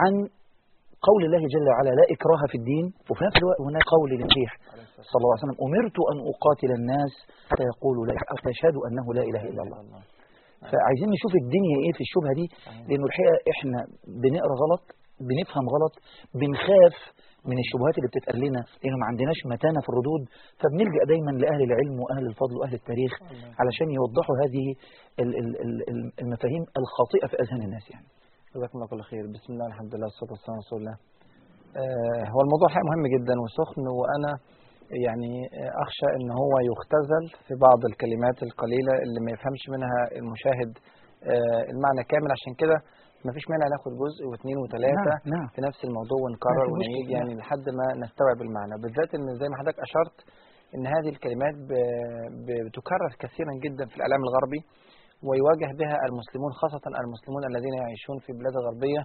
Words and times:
عن 0.00 0.12
قول 1.08 1.20
الله 1.28 1.42
جل 1.54 1.66
وعلا 1.70 1.90
لا 2.00 2.04
إكراه 2.14 2.42
في 2.50 2.56
الدين. 2.60 2.84
وفي 3.10 3.22
نفس 3.28 3.36
الوقت 3.42 3.60
هناك 3.68 3.84
قول 3.94 4.08
للمسيح 4.12 4.50
صلى 5.10 5.18
الله 5.20 5.32
عليه 5.34 5.44
وسلم 5.44 5.58
أمرت 5.66 5.96
أن 6.12 6.18
أقاتل 6.32 6.70
الناس 6.80 7.12
حتى 7.50 7.64
يقولوا 7.72 8.04
لا 8.08 8.14
حتى 8.32 8.48
يشهدوا 8.54 8.82
أنه 8.88 9.04
لا 9.18 9.22
إله 9.30 9.42
إلا 9.50 9.62
الله. 9.64 9.78
فعايزين 10.70 11.08
نشوف 11.16 11.32
الدنيا 11.42 11.76
إيه 11.84 11.92
في 11.96 12.02
الشبهة 12.06 12.32
دي 12.40 12.46
لأنه 12.88 13.04
الحقيقة 13.10 13.36
إحنا 13.52 13.78
بنقرأ 14.22 14.54
غلط 14.64 14.84
بنفهم 15.28 15.64
غلط 15.74 15.94
بنخاف 16.40 16.94
من 17.50 17.56
الشبهات 17.64 17.94
اللي 17.98 18.08
بتتقال 18.12 18.38
لنا 18.46 18.60
لأنه 18.82 18.96
ما 19.02 19.06
عندناش 19.10 19.38
متانة 19.54 19.80
في 19.84 19.88
الردود. 19.92 20.22
فبنلجأ 20.60 21.02
دايما 21.12 21.30
لأهل 21.42 21.62
العلم 21.68 21.94
وأهل 22.02 22.24
الفضل 22.32 22.54
وأهل 22.58 22.74
التاريخ 22.80 23.12
علشان 23.60 23.88
يوضحوا 23.98 24.34
هذه 24.44 24.66
ال- 25.22 25.36
ال- 25.42 25.58
ال- 25.90 26.12
المفاهيم 26.22 26.62
الخاطئة 26.80 27.26
في 27.30 27.36
أذهان 27.42 27.62
الناس 27.68 27.84
يعني. 27.94 28.06
جزاكم 28.56 28.76
الله 28.78 28.88
كل 28.92 29.02
خير. 29.10 29.24
بسم 29.36 29.50
الله 29.54 29.66
الحمد 29.72 29.92
لله 29.94 30.06
والصلاة 30.10 30.32
والسلام 30.34 30.56
على 30.56 30.64
رسول 30.66 30.78
الله. 30.82 30.96
آه 31.82 32.24
هو 32.34 32.40
الموضوع 32.46 32.68
حقيقي 32.74 32.88
مهم 32.90 33.04
جدا 33.14 33.34
وسخن 33.44 33.84
وأنا 33.98 34.32
يعني 35.06 35.32
أخشى 35.84 36.08
إن 36.18 36.28
هو 36.40 36.52
يختزل 36.70 37.24
في 37.46 37.54
بعض 37.66 37.80
الكلمات 37.90 38.38
القليلة 38.48 38.94
اللي 39.04 39.20
ما 39.26 39.30
يفهمش 39.34 39.62
منها 39.74 40.00
المشاهد 40.20 40.70
آه 41.32 41.62
المعنى 41.72 42.02
كامل. 42.10 42.30
عشان 42.36 42.52
كده 42.62 42.76
ما 43.26 43.30
فيش 43.34 43.44
مانع 43.52 43.66
ناخد 43.74 43.92
جزء 44.04 44.22
واثنين 44.30 44.58
وثلاثة 44.62 45.12
نعم 45.14 45.32
نعم. 45.34 45.46
في 45.54 45.60
نفس 45.68 45.80
الموضوع 45.88 46.18
ونكرر 46.24 46.66
ونعيد. 46.72 47.06
يعني 47.16 47.32
لحد 47.40 47.66
ما 47.78 47.86
نستوعب 48.04 48.38
المعنى. 48.46 48.74
بالذات 48.82 49.10
إن 49.16 49.26
زي 49.40 49.46
ما 49.50 49.56
حضرتك 49.60 49.78
أشرت 49.86 50.16
إن 50.74 50.84
هذه 50.94 51.10
الكلمات 51.14 51.56
بتكرر 52.66 53.10
كثيرا 53.22 53.52
جدا 53.64 53.84
في 53.90 53.94
الإعلام 53.98 54.20
الغربي. 54.26 54.60
ويواجه 55.28 55.68
بها 55.80 55.96
المسلمون 56.08 56.50
خاصة 56.60 56.84
المسلمون 57.02 57.42
الذين 57.50 57.74
يعيشون 57.82 58.16
في 58.24 58.30
بلاد 58.38 58.54
غربية 58.66 59.02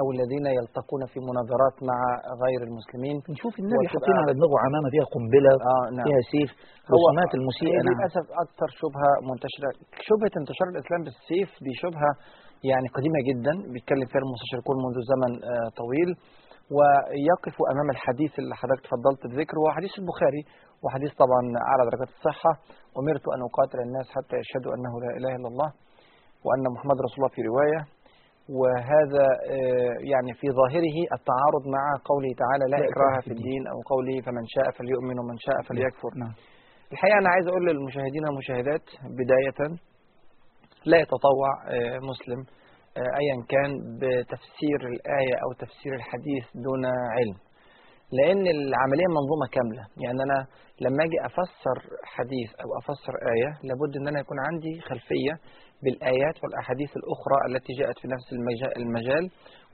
أو 0.00 0.06
الذين 0.14 0.46
يلتقون 0.58 1.02
في 1.12 1.18
مناظرات 1.28 1.76
مع 1.90 1.98
غير 2.44 2.60
المسلمين. 2.68 3.16
نشوف 3.34 3.54
النبي 3.62 3.84
حاطين 3.92 4.16
على 4.22 4.30
دماغه 4.38 4.56
عمامة 4.66 4.88
فيها 4.94 5.06
قنبلة 5.16 5.52
آه 5.72 5.84
نعم. 5.96 6.06
فيها 6.06 6.22
سيف 6.32 6.50
رسومات 6.94 7.30
المسيئة 7.38 7.80
نعم. 7.80 7.88
للأسف 7.88 8.26
أكثر 8.44 8.68
شبهة 8.82 9.10
منتشرة. 9.30 9.70
شبهة 10.08 10.34
انتشار 10.40 10.66
الإسلام 10.74 11.00
بالسيف 11.06 11.50
دي 11.64 11.72
شبهة 11.84 12.10
يعني 12.70 12.86
قديمة 12.96 13.20
جدا 13.28 13.52
بيتكلم 13.72 14.06
فيها 14.10 14.22
المستشرقون 14.26 14.76
منذ 14.84 14.96
زمن 15.12 15.32
آه، 15.52 15.68
طويل. 15.82 16.10
ويقف 16.76 17.56
أمام 17.72 17.88
الحديث 17.96 18.32
اللي 18.40 18.54
حضرتك 18.60 18.82
تفضلت 18.86 19.22
بذكره 19.30 19.58
وهو 19.60 19.72
حديث 19.78 19.92
البخاري 20.02 20.42
وحديث 20.84 21.12
طبعا 21.22 21.40
أعلى 21.68 21.82
درجات 21.90 22.10
الصحة. 22.16 22.52
أمرت 23.00 23.24
أن 23.34 23.40
أقاتل 23.48 23.78
الناس 23.86 24.06
حتى 24.16 24.36
يشهدوا 24.42 24.72
أنه 24.76 24.92
لا 25.04 25.10
إله 25.18 25.32
إلا 25.38 25.48
الله 25.52 25.70
وأن 26.46 26.64
محمد 26.74 26.96
رسول 27.06 27.18
الله 27.18 27.32
في 27.36 27.42
رواية. 27.50 27.80
وهذا 28.58 29.26
آه، 29.56 29.94
يعني 30.12 30.30
في 30.40 30.46
ظاهره 30.60 30.96
التعارض 31.16 31.64
مع 31.76 31.84
قوله 32.10 32.30
تعالى 32.42 32.64
لا 32.72 32.78
إكراه 32.88 33.20
في 33.26 33.32
الدين. 33.36 33.62
أو 33.72 33.78
قوله 33.92 34.16
فمن 34.26 34.44
شاء 34.54 34.66
فليؤمن 34.78 35.16
ومن 35.20 35.36
شاء 35.46 35.58
فليكفر. 35.68 36.10
نعم. 36.22 36.34
الحقيقة 36.92 37.18
أنا 37.18 37.30
عايز 37.34 37.46
أقول 37.48 37.66
للمشاهدين 37.66 38.24
والمشاهدات 38.26 38.86
بداية 39.20 39.60
لا 40.90 40.96
يتطوع 41.04 41.50
آه، 41.74 41.98
مسلم 42.10 42.40
آه، 42.96 43.10
أيا 43.22 43.36
كان 43.52 43.70
بتفسير 44.00 44.80
الآية 44.92 45.34
أو 45.44 45.52
تفسير 45.62 45.94
الحديث 45.94 46.44
دون 46.54 46.82
علم. 47.16 47.36
لأن 48.12 48.44
العملية 48.56 49.08
منظومة 49.18 49.46
كاملة. 49.56 49.84
يعني 50.04 50.18
أنا 50.26 50.38
لما 50.84 51.00
أجي 51.06 51.18
أفسر 51.30 51.76
حديث 52.14 52.50
أو 52.62 52.68
أفسر 52.80 53.14
آية 53.34 53.50
لابد 53.68 53.92
أن 53.98 54.08
أنا 54.08 54.18
يكون 54.20 54.38
عندي 54.48 54.72
خلفية 54.88 55.34
بالآيات 55.82 56.36
والأحاديث 56.42 56.90
الأخرى 57.00 57.38
التي 57.48 57.72
جاءت 57.80 57.96
في 58.02 58.06
نفس 58.14 58.26
المجا- 58.36 58.74
المجال 58.80 59.24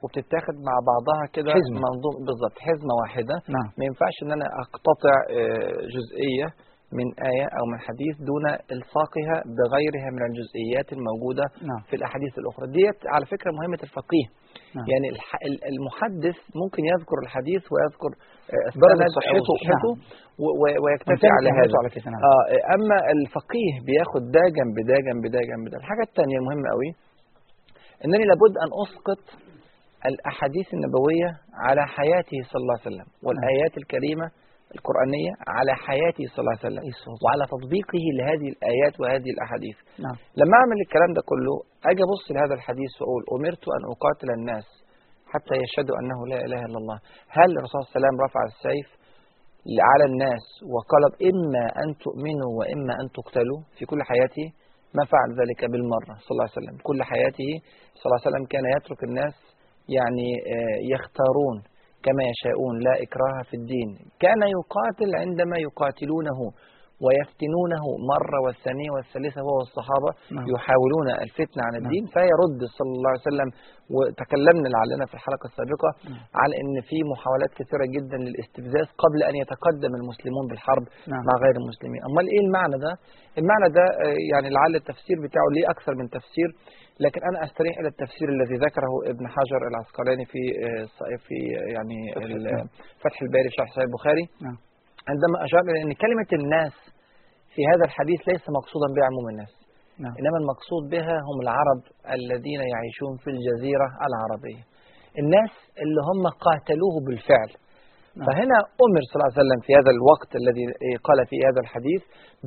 وبتتاخد 0.03 0.57
مع 0.69 0.75
بعضها 0.91 1.23
كده. 1.37 1.51
منظوم 1.87 2.15
بالظبط 2.27 2.57
حزمة 2.67 2.93
واحدة. 3.03 3.37
نعم. 3.57 3.69
ما 3.79 3.85
ينفعش 3.89 4.17
إن 4.25 4.31
أنا 4.37 4.47
أقتطع 4.65 5.17
آه، 5.39 5.81
جزئية 5.95 6.49
من 6.99 7.07
آية 7.31 7.47
أو 7.59 7.65
من 7.73 7.79
حديث 7.89 8.15
دون 8.31 8.45
إلصاقها 8.75 9.37
بغيرها 9.59 10.09
من 10.17 10.23
الجزئيات 10.31 10.89
الموجودة 10.97 11.45
نعم. 11.71 11.81
في 11.89 11.95
الأحاديث 11.99 12.33
الأخرى. 12.43 12.65
ديت 12.79 12.99
على 13.15 13.25
فكرة 13.35 13.51
مهمة 13.59 13.81
الفقيه. 13.87 14.27
نعم. 14.77 14.87
يعني 14.93 15.07
المحدث 15.73 16.37
ممكن 16.63 16.83
يذكر 16.93 17.17
الحديث 17.25 17.63
ويذكر 17.73 18.11
آه، 18.55 18.69
درجة 18.85 19.05
أو 19.33 19.43
صحته، 19.65 19.91
و- 20.45 20.77
ويكتفي 20.85 21.13
على 21.39 21.49
هذا. 21.59 21.75
على 21.81 21.89
كده 21.95 22.09
نعم 22.15 22.23
آه 22.31 22.45
أما 22.77 22.97
الفقيه 23.15 23.73
بياخد 23.89 24.23
ده 24.37 24.43
جنب 24.59 24.77
ده 24.91 24.97
جنب 25.07 25.25
ده 25.35 25.41
جنب 25.51 25.65
ده. 25.73 25.77
الحاجة 25.83 26.05
الثانية 26.09 26.37
المهمة 26.41 26.67
قوي 26.75 26.91
إنني 28.05 28.25
لابد 28.31 28.55
أن 28.65 28.71
أسقط 28.85 29.23
الأحاديث 30.11 30.69
النبوية 30.77 31.29
على 31.67 31.83
حياته 31.97 32.39
صلى 32.51 32.61
الله 32.65 32.77
عليه 32.79 32.89
وسلم 32.91 33.07
والآيات 33.27 33.75
الكريمة 33.83 34.27
القرآنية 34.77 35.33
على 35.57 35.73
حياته 35.87 36.25
صلى 36.33 36.41
الله 36.43 36.57
عليه 36.59 36.67
وسلم. 36.69 36.85
وعلى 37.25 37.45
تطبيقه 37.55 38.05
لهذه 38.19 38.47
الآيات 38.55 38.95
وهذه 39.01 39.31
الأحاديث. 39.35 39.77
نعم. 40.05 40.17
لما 40.41 40.55
أعمل 40.61 40.79
الكلام 40.87 41.11
ده 41.19 41.23
كله 41.31 41.55
أجي 41.91 42.03
أبص 42.09 42.25
لهذا 42.35 42.55
الحديث 42.59 42.93
وأقول 43.01 43.23
أمرت 43.37 43.65
أن 43.77 43.83
أقاتل 43.95 44.29
الناس 44.39 44.67
حتى 45.33 45.55
يشهدوا 45.65 45.97
أنه 46.01 46.19
لا 46.33 46.39
إله 46.47 46.61
إلا 46.69 46.79
الله. 46.83 46.99
هل 47.39 47.49
الرسول 47.59 47.79
صلى 47.81 47.85
الله 47.87 47.91
عليه 47.93 47.99
وسلم 47.99 48.17
رفع 48.27 48.43
السيف 48.53 48.89
على 49.91 50.05
الناس 50.11 50.45
وقال 50.75 51.03
إما 51.31 51.65
أن 51.83 51.89
تؤمنوا 52.05 52.51
وإما 52.59 52.93
أن 53.01 53.07
تقتلوا 53.19 53.61
في 53.77 53.83
كل 53.91 54.01
حياته؟ 54.11 54.47
ما 54.97 55.05
فعل 55.13 55.29
ذلك 55.41 55.61
بالمرة 55.73 56.15
صلى 56.25 56.33
الله 56.35 56.49
عليه 56.49 56.59
وسلم. 56.59 56.77
كل 56.89 56.99
حياته 57.11 57.51
صلى 57.99 58.07
الله 58.09 58.19
عليه 58.21 58.29
وسلم 58.29 58.45
كان 58.55 58.65
يترك 58.77 59.01
الناس 59.09 59.35
يعني 59.99 60.29
آه، 60.55 60.79
يختارون 60.95 61.57
كما 62.07 62.23
يشاءون 62.33 62.75
لا 62.87 62.95
إكراه 63.05 63.39
في 63.51 63.55
الدين 63.61 63.89
كان 64.25 64.41
يقاتل 64.57 65.11
عندما 65.23 65.57
يقاتلونه 65.67 66.39
ويفتنونه 67.05 67.85
مرة 68.13 68.39
والثانية 68.45 68.91
والثالثة 68.95 69.41
هو 69.47 69.53
والصحابة 69.61 70.11
نعم. 70.37 70.47
يحاولون 70.55 71.07
الفتنة 71.27 71.63
عن 71.69 71.75
الدين 71.81 72.05
فيرد 72.17 72.61
صلى 72.79 72.93
الله 72.97 73.11
عليه 73.13 73.29
وسلم 73.29 73.49
وتكلمنا 73.97 74.69
لعلنا 74.75 75.05
في 75.11 75.15
الحلقة 75.19 75.47
السابقة 75.51 75.91
نعم. 76.11 76.23
على 76.41 76.55
أن 76.63 76.75
في 76.89 76.99
محاولات 77.13 77.53
كثيرة 77.61 77.87
جدا 77.97 78.19
للاستفزاز 78.27 78.89
قبل 79.05 79.19
أن 79.31 79.35
يتقدم 79.43 79.93
المسلمون 80.01 80.45
بالحرب 80.51 80.85
نعم. 81.13 81.23
مع 81.29 81.35
غير 81.45 81.55
المسلمين 81.63 82.01
أمال 82.09 82.27
إيه 82.33 82.43
المعنى 82.47 82.77
ده؟ 82.87 82.93
المعنى 83.41 83.69
ده 83.79 83.85
آه، 84.05 84.17
يعني 84.33 84.49
لعل 84.57 84.73
التفسير 84.81 85.17
بتاعه 85.27 85.47
ليه 85.55 85.67
أكثر 85.75 85.93
من 86.01 86.07
تفسير 86.17 86.49
لكن 87.01 87.21
أنا 87.31 87.45
أستريح 87.45 87.79
إلى 87.79 87.89
التفسير 87.89 88.29
الذي 88.29 88.55
ذكره 88.67 88.93
ابن 89.13 89.25
حجر 89.29 89.61
العسقلاني 89.71 90.25
في 90.33 90.39
آه، 90.67 91.17
في 91.27 91.37
آه، 91.57 91.73
يعني 91.77 91.99
فتح- 92.15 92.25
ال-. 92.25 92.69
فتح 93.05 93.19
الباري 93.23 93.49
في 93.49 93.55
شرح 93.59 93.69
صحيح 93.75 93.85
البخاري. 93.91 94.25
نعم. 94.47 94.57
عندما 95.13 95.37
أشار 95.47 95.61
إلى 95.71 95.83
أن 95.83 95.93
كلمة 96.05 96.31
الناس 96.41 96.75
في 97.55 97.61
هذا 97.73 97.85
الحديث 97.89 98.21
ليس 98.33 98.45
مقصودا 98.59 98.89
بها 98.97 99.07
عموم 99.11 99.27
الناس 99.33 99.53
نعم. 100.05 100.15
إنما 100.21 100.37
المقصود 100.43 100.85
بها 100.95 101.17
هم 101.29 101.39
العرب 101.47 101.81
الذين 102.19 102.61
يعيشون 102.75 103.13
في 103.23 103.29
الجزيرة 103.35 103.89
العربية. 104.09 104.63
الناس 105.23 105.53
اللي 105.83 106.01
هم 106.11 106.23
قاتلوه 106.47 106.95
بالفعل. 107.07 107.51
نعم. 108.17 108.27
فهنا 108.27 108.59
أمر 108.87 109.01
صلى 109.09 109.17
الله 109.19 109.31
عليه 109.33 109.43
وسلم 109.43 109.61
في 109.67 109.71
هذا 109.79 109.91
الوقت 109.97 110.31
الذي 110.41 110.65
قال 111.09 111.19
في 111.31 111.37
هذا 111.49 111.61
الحديث 111.65 112.03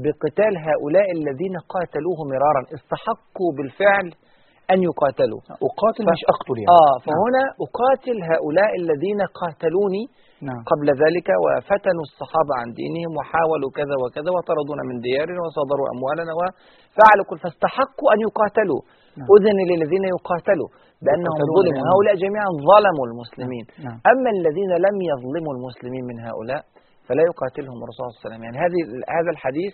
بقتال 0.06 0.54
هؤلاء 0.70 1.08
الذين 1.20 1.56
قاتلوه 1.74 2.20
مرارا 2.34 2.62
استحقوا 2.78 3.52
بالفعل 3.58 4.08
أن 4.74 4.80
يقاتلوا. 4.90 5.42
أقاتل 5.70 6.04
ف- 6.08 6.12
مش 6.14 6.22
أقتل 6.34 6.56
يعني. 6.62 6.70
آه 6.82 6.96
فهنا 7.06 7.44
أقاتل 7.66 8.18
هؤلاء 8.32 8.72
الذين 8.82 9.20
قاتلوني 9.40 10.04
نعم. 10.48 10.62
قبل 10.72 10.88
ذلك 11.04 11.28
وفتنوا 11.44 12.04
الصحابة 12.10 12.54
عن 12.60 12.68
دينهم 12.80 13.12
وحاولوا 13.18 13.72
كذا 13.80 13.96
وكذا 14.04 14.30
وطردونا 14.36 14.84
من 14.90 14.96
ديارنا 15.08 15.40
وصادروا 15.46 15.88
أموالنا 15.96 16.32
وفعلوا 16.40 17.26
كل 17.30 17.38
فاستحقوا 17.46 18.10
أن 18.14 18.20
يقاتلوا. 18.28 18.82
نعم. 19.20 19.28
أذن 19.36 19.58
للذين 19.72 20.06
يقاتلوا 20.16 20.70
بأنهم 21.06 21.38
ظلموا. 21.58 21.76
يعني. 21.78 21.90
هؤلاء 21.92 22.14
جميعا 22.26 22.50
ظلموا 22.72 23.06
المسلمين. 23.10 23.66
نعم. 23.86 23.98
أما 24.12 24.30
الذين 24.38 24.72
لم 24.86 24.96
يظلموا 25.12 25.54
المسلمين 25.58 26.04
من 26.10 26.18
هؤلاء 26.28 26.62
فلا 27.08 27.24
يقاتلهم 27.30 27.78
الرسول 27.84 28.02
صلى 28.02 28.08
الله 28.10 28.18
عليه 28.20 28.28
وسلم. 28.28 28.42
يعني 28.48 28.58
هذه 28.66 28.80
هذا 29.18 29.32
الحديث 29.36 29.74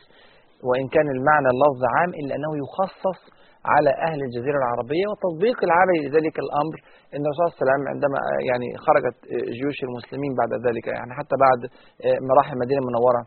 وإن 0.67 0.85
كان 0.95 1.07
المعنى 1.15 1.49
اللفظ 1.55 1.81
عام 1.95 2.09
إلا 2.19 2.31
أنه 2.37 2.51
يخصص 2.63 3.19
على 3.73 3.91
أهل 4.07 4.19
الجزيرة 4.27 4.57
العربية 4.63 5.05
والتطبيق 5.09 5.57
العملي 5.67 5.99
لذلك 6.05 6.35
الأمر 6.45 6.75
أن 7.15 7.21
الرسول 7.25 7.43
صلى 7.45 7.51
الله 7.53 7.61
عليه 7.61 7.67
وسلم 7.71 7.83
عندما 7.93 8.19
يعني 8.49 8.67
خرجت 8.85 9.17
جيوش 9.57 9.77
المسلمين 9.87 10.31
بعد 10.41 10.51
ذلك 10.67 10.85
يعني 10.97 11.11
حتى 11.19 11.35
بعد 11.45 11.59
ما 12.25 12.31
راح 12.39 12.47
المدينة 12.55 12.81
المنورة 12.83 13.21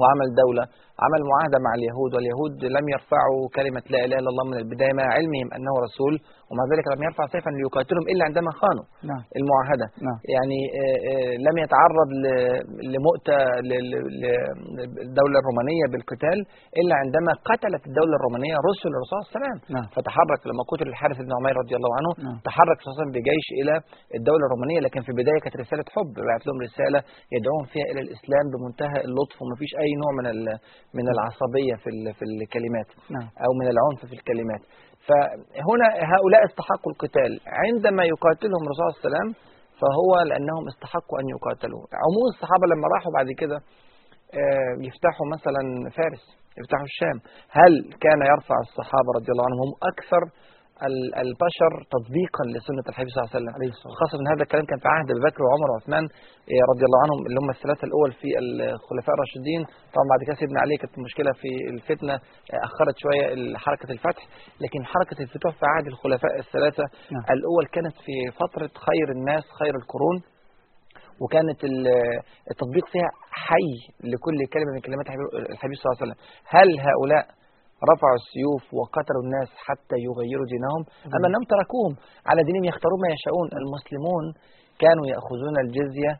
وعمل 0.00 0.28
دولة 0.44 0.64
عمل 1.02 1.20
معاهدة 1.30 1.58
مع 1.66 1.72
اليهود 1.78 2.10
واليهود 2.14 2.54
لم 2.76 2.86
يرفعوا 2.94 3.40
كلمة 3.58 3.84
لا 3.94 4.00
إله 4.06 4.16
إلا 4.20 4.30
الله 4.32 4.44
من 4.50 4.56
البداية 4.62 4.94
مع 5.00 5.06
علمهم 5.16 5.48
أنه 5.56 5.72
رسول 5.86 6.14
ومع 6.50 6.64
ذلك 6.72 6.86
لم 6.94 7.02
يرفع 7.08 7.24
سيفا 7.34 7.50
ليقاتلهم 7.58 8.04
إلا 8.12 8.22
عندما 8.28 8.50
خانوا 8.60 8.84
نعم. 9.10 9.22
المعاهدة. 9.38 9.86
نعم. 10.06 10.18
يعني 10.34 10.60
آه، 10.82 10.98
آه، 11.10 11.32
لم 11.46 11.56
يتعرض 11.64 12.08
لمؤتة 12.94 13.36
للدولة 13.70 15.36
الرومانية 15.42 15.84
بالقتال 15.92 16.38
إلا 16.80 16.94
عندما 17.02 17.32
قتلت 17.50 17.82
الدولة 17.90 18.14
الرومانية 18.18 18.54
رسل 18.68 18.90
الرسول 18.96 19.10
صلى 19.14 19.20
الله 19.20 19.30
عليه 19.30 19.38
وسلم. 19.38 19.58
نعم. 19.76 19.86
فتحرك 19.96 20.40
لما 20.50 20.62
قتل 20.72 20.86
الحارث 20.92 21.18
بن 21.26 21.32
عمير 21.38 21.54
رضي 21.62 21.74
الله 21.78 21.92
عنه 21.98 22.10
نعم. 22.26 22.36
تحرك 22.48 22.76
صلى 22.78 22.86
الله 22.86 22.94
عليه 22.94 23.02
وسلم 23.02 23.12
بجيش 23.16 23.46
إلى 23.60 23.74
الدولة 24.18 24.44
الرومانية 24.48 24.80
لكن 24.86 25.00
في 25.06 25.10
البداية 25.14 25.38
كانت 25.44 25.56
رسالة 25.64 25.86
حب 25.94 26.12
بعت 26.28 26.42
لهم 26.46 26.58
رسالة 26.68 27.00
يدعوهم 27.36 27.66
فيها 27.72 27.86
إلى 27.90 28.00
الإسلام 28.06 28.44
بمنتهى 28.52 28.98
اللطف 29.08 29.36
ومفيش 29.42 29.72
أي 29.82 29.90
نوع 30.02 30.10
من 30.18 30.26
من 30.98 31.06
العصبية 31.14 31.74
في 31.82 31.88
ال- 31.94 32.14
في 32.18 32.24
الكلمات 32.30 32.88
نعم. 33.14 33.28
أو 33.44 33.50
من 33.60 33.66
العنف 33.74 34.00
في 34.10 34.14
الكلمات. 34.18 34.62
فهنا 35.08 35.86
هؤلاء 36.14 36.40
استحقوا 36.50 36.90
القتال. 36.94 37.32
عندما 37.62 38.02
يقاتلهم 38.12 38.62
الرسول 38.66 38.82
صلى 38.84 38.90
الله 38.90 39.00
عليه 39.02 39.08
وسلم 39.08 39.28
فهو 39.80 40.10
لأنهم 40.30 40.64
استحقوا 40.72 41.16
أن 41.20 41.26
يقاتلوا. 41.36 41.82
عموم 42.04 42.26
الصحابة 42.34 42.64
لما 42.72 42.86
راحوا 42.94 43.12
بعد 43.18 43.28
كده 43.40 43.58
آه، 44.40 44.72
يفتحوا 44.88 45.26
مثلا 45.36 45.62
فارس 45.98 46.24
يفتحوا 46.60 46.88
الشام. 46.92 47.16
هل 47.58 47.72
كان 48.04 48.20
يرفع 48.32 48.56
الصحابة 48.68 49.10
رضي 49.18 49.30
الله 49.32 49.44
عنهم 49.48 49.60
هم 49.66 49.72
أكثر 49.92 50.22
البشر 51.24 51.72
تطبيقا 51.94 52.42
لسنة 52.54 52.84
الحبيب 52.88 53.08
صلى 53.10 53.20
الله 53.22 53.30
عليه 53.30 53.68
وسلم 53.70 53.92
خاصة 54.00 54.14
إن 54.20 54.26
هذا 54.32 54.42
الكلام 54.46 54.64
كان 54.70 54.78
في 54.82 54.88
عهد 54.94 55.08
أبي 55.10 55.20
بكر 55.28 55.40
وعمر 55.44 55.68
وعثمان 55.72 56.04
آه، 56.52 56.64
رضي 56.72 56.84
الله 56.88 57.00
عنهم 57.04 57.18
اللي 57.26 57.38
هم 57.42 57.50
الثلاثة 57.56 57.84
الأول 57.88 58.10
في 58.20 58.28
الخلفاء 58.42 59.12
الراشدين. 59.16 59.60
طبعا 59.94 60.06
بعد 60.12 60.20
كده 60.26 60.36
سيدنا 60.42 60.58
علي 60.64 60.76
كانت 60.80 60.94
المشكلة 60.98 61.30
في 61.40 61.50
الفتنة 61.74 62.14
آه، 62.52 62.60
أخرت 62.68 62.96
شوية 63.04 63.24
حركة 63.64 63.88
الفتح. 63.96 64.22
لكن 64.64 64.80
حركة 64.92 65.18
الفتوح 65.24 65.52
في 65.58 65.64
عهد 65.74 65.86
الخلفاء 65.92 66.32
الثلاثة 66.44 66.84
نعم. 67.14 67.24
الأول 67.36 67.64
كانت 67.76 67.96
في 68.06 68.14
فترة 68.42 68.70
خير 68.86 69.06
الناس 69.16 69.44
خير 69.60 69.74
القرون. 69.80 70.16
وكانت 71.22 71.60
ال- 71.70 72.20
التطبيق 72.52 72.86
فيها 72.92 73.10
حي 73.46 73.70
لكل 74.12 74.38
كلمة 74.54 74.70
من 74.74 74.80
كلمات 74.86 75.06
الحبيب 75.52 75.76
صلى 75.80 75.86
الله 75.86 75.96
عليه 76.00 76.04
وسلم. 76.06 76.18
هل 76.56 76.68
هؤلاء 76.88 77.24
رفعوا 77.92 78.18
السيوف 78.22 78.64
وقتلوا 78.78 79.22
الناس 79.26 79.50
حتى 79.66 79.96
يغيروا 80.08 80.48
دينهم. 80.54 80.82
أم 81.16 81.22
أنهم 81.28 81.44
تركوهم 81.54 81.94
على 82.28 82.40
دينهم 82.48 82.64
يختارون 82.70 82.98
ما 83.04 83.10
يشاءون. 83.16 83.46
المسلمون 83.60 84.24
كانوا 84.82 85.06
يأخذون 85.12 85.56
الجزية 85.64 86.12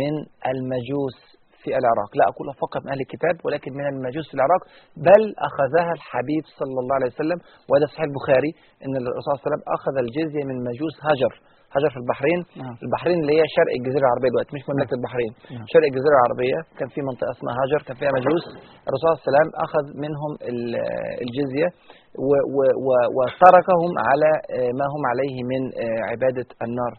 من 0.00 0.14
المجوس 0.52 1.16
في 1.60 1.70
العراق. 1.80 2.10
لا 2.18 2.24
أقول 2.32 2.46
فقط 2.64 2.80
من 2.84 2.90
أهل 2.92 3.00
الكتاب 3.06 3.34
ولكن 3.44 3.70
من 3.78 3.86
المجوس 3.92 4.26
في 4.30 4.36
العراق. 4.38 4.62
بل 5.08 5.22
أخذها 5.48 5.90
الحبيب 5.98 6.44
صلى 6.60 6.78
الله 6.82 6.94
عليه 6.98 7.10
وسلم. 7.14 7.38
وهذا 7.68 7.86
صحيح 7.92 8.04
البخاري 8.10 8.50
أن 8.84 8.92
الرسول 9.00 9.22
صلى 9.22 9.32
الله 9.32 9.42
عليه 9.42 9.48
وسلم 9.48 9.62
أخذ 9.76 9.94
الجزية 10.04 10.44
من 10.50 10.56
مجوس 10.68 10.94
هجر. 11.08 11.32
هجر 11.76 11.90
في 11.94 11.98
البحرين. 12.02 12.40
نعم. 12.62 12.74
البحرين 12.86 13.16
اللي 13.22 13.34
هي 13.38 13.44
شرق 13.56 13.72
الجزيرة 13.78 14.04
العربية 14.08 14.28
دلوقتي 14.32 14.52
مش 14.56 14.64
مملكة 14.70 14.94
البحرين. 14.98 15.32
نعم. 15.54 15.66
شرق 15.74 15.86
الجزيرة 15.90 16.14
العربية 16.18 16.58
كان 16.78 16.88
في 16.94 17.00
منطقة 17.08 17.30
اسمها 17.36 17.54
هاجر 17.60 17.80
كان 17.86 17.96
فيها 18.00 18.12
مجوس. 18.18 18.44
الرسول 18.88 19.04
صلى 19.06 19.10
الله 19.10 19.20
عليه 19.22 19.30
وسلم 19.32 19.48
أخذ 19.66 19.84
منهم 20.04 20.32
ال- 20.50 20.80
الجزية 21.24 21.68
و- 22.28 22.44
و- 22.56 22.76
و- 22.86 23.08
وتركهم 23.16 23.90
على 24.08 24.30
آه، 24.56 24.70
ما 24.78 24.86
هم 24.94 25.02
عليه 25.12 25.36
من 25.50 25.62
آه، 25.84 26.00
عبادة 26.10 26.48
النار. 26.66 26.92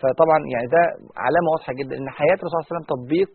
فطبعا 0.00 0.38
يعني 0.54 0.66
ده 0.76 0.82
علامة 1.26 1.48
واضحة 1.54 1.72
جدا 1.80 1.94
أن 2.00 2.08
حياة 2.18 2.38
الرسول 2.40 2.50
صلى 2.52 2.58
الله 2.60 2.68
عليه 2.68 2.74
وسلم 2.74 2.86
تطبيق 2.94 3.30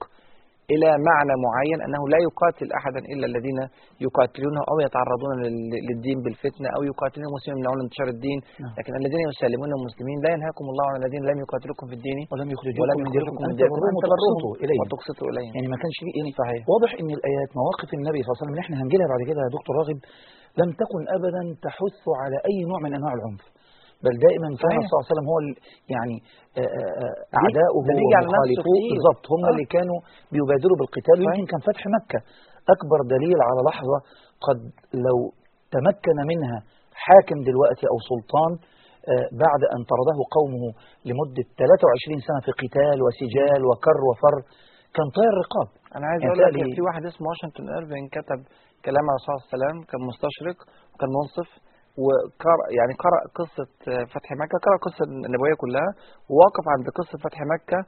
إلى 0.74 0.90
معنى 1.10 1.34
معين 1.46 1.80
أنه 1.88 2.02
لا 2.14 2.20
يقاتل 2.28 2.68
أحدا 2.80 3.02
إلا 3.14 3.26
الذين 3.32 3.60
يقاتلونه 4.06 4.62
أو 4.72 4.76
يتعرضون 4.86 5.32
لل- 5.44 5.82
للدين 5.88 6.18
بالفتنة 6.24 6.68
أو 6.76 6.82
يقاتلون 6.92 7.26
المسلمين 7.30 7.58
يمنعون 7.58 7.80
انتشار 7.86 8.08
الدين. 8.16 8.40
نعم. 8.64 8.74
لكن 8.80 8.94
الذين 9.02 9.22
يسلمون 9.32 9.70
المسلمين 9.80 10.18
لا 10.26 10.30
ينهاكم 10.36 10.66
الله 10.72 10.86
عن 10.92 10.98
الذين 11.02 11.22
لم 11.30 11.38
يقاتلوكم 11.46 11.86
في 11.90 11.96
الدين 12.00 12.18
ولم 12.32 12.48
يخرجوكم 12.56 12.84
ولم 12.84 12.98
من 13.06 13.08
يخرجوكم 13.10 13.42
من 13.44 13.50
أن 13.52 13.56
تبروهم 13.62 13.94
أن 13.98 14.04
تبروهم 14.06 14.52
إليهم. 14.64 14.82
وتقسطوا 14.84 15.28
إليهم. 15.32 15.52
يعني 15.56 15.68
ما 15.74 15.78
كانش 15.82 15.98
فيه 16.04 16.14
يعني 16.20 16.32
صحيح. 16.42 16.62
واضح 16.74 16.92
إن 17.02 17.10
الآيات 17.18 17.50
مواقف 17.62 17.90
النبي 18.00 18.20
صلى 18.22 18.28
الله 18.30 18.38
عليه 18.38 18.42
وسلم 18.44 18.52
اللي 18.54 18.64
إحنا 18.66 18.76
هنجيلها 18.82 19.08
بعد 19.14 19.22
كده 19.30 19.40
يا 19.46 19.52
دكتور 19.58 19.74
راغب 19.82 20.00
لم 20.62 20.70
تكن 20.82 21.02
ابدا 21.18 21.42
تحث 21.68 22.00
على 22.22 22.38
أي 22.50 22.56
نوع 22.72 22.80
من 22.86 22.92
أنواع 23.00 23.14
العنف. 23.20 23.44
بل 24.04 24.14
دائما 24.26 24.50
كان 24.62 24.78
صحيح. 24.78 24.90
صلى 24.90 24.96
الله 24.96 25.06
عليه 25.06 25.14
وسلم 25.14 25.28
هو 25.32 25.38
يعني 25.94 26.16
آه، 26.62 26.72
آه، 26.80 26.94
آه، 27.04 27.42
نفسه 27.46 27.68
ومخالفوه. 27.76 28.82
بالظبط 28.92 29.24
هم. 29.34 29.42
اللي 29.52 29.66
كانوا 29.76 30.00
بيبادروا 30.34 30.78
بالقتال. 30.80 31.18
ويمكن 31.20 31.46
كان 31.52 31.62
فتح 31.70 31.84
مكة 31.98 32.20
أكبر 32.74 33.00
دليل 33.16 33.38
على 33.48 33.60
لحظة 33.70 33.98
قد 34.48 34.60
لو 35.06 35.18
تمكن 35.76 36.18
منها 36.32 36.60
حاكم 37.06 37.38
دلوقتي 37.50 37.86
أو 37.92 37.98
سلطان 38.12 38.52
بعد 39.44 39.62
أن 39.74 39.82
طرده 39.92 40.18
قومه 40.38 40.66
لمدة 41.08 41.46
23 41.60 42.28
سنة 42.28 42.40
في 42.46 42.52
قتال 42.62 42.98
وسجال 43.06 43.62
وكر 43.70 44.00
وفر 44.10 44.36
كان 44.96 45.08
طاير 45.18 45.34
رقاب 45.44 45.70
أنا 45.98 46.06
عايز 46.10 46.22
يعني 46.22 46.34
أقول 46.34 46.54
لك 46.62 46.76
في 46.78 46.82
واحد 46.88 47.04
اسمه 47.12 47.26
واشنطن 47.30 47.64
إيرفين 47.76 48.06
كتب 48.18 48.40
كلام 48.86 49.06
على 49.10 49.16
الرسول 49.18 49.28
صلى 49.28 49.38
الله 49.38 49.48
عليه 49.50 49.56
وسلم 49.58 49.78
كان 49.90 50.02
مستشرق 50.12 50.58
وكان 50.92 51.10
منصف 51.20 51.50
وقرأ 52.06 52.66
يعني 52.78 52.94
قرأ 53.06 53.20
قصة 53.40 53.70
آه، 53.92 54.04
فتح 54.14 54.30
مكة 54.42 54.58
قرأ 54.66 54.76
القصة 54.80 55.04
النبوية 55.28 55.56
كلها 55.64 55.90
ووقف 56.30 56.66
عند 56.76 56.86
قصة 57.00 57.16
فتح 57.26 57.40
مكة 57.56 57.80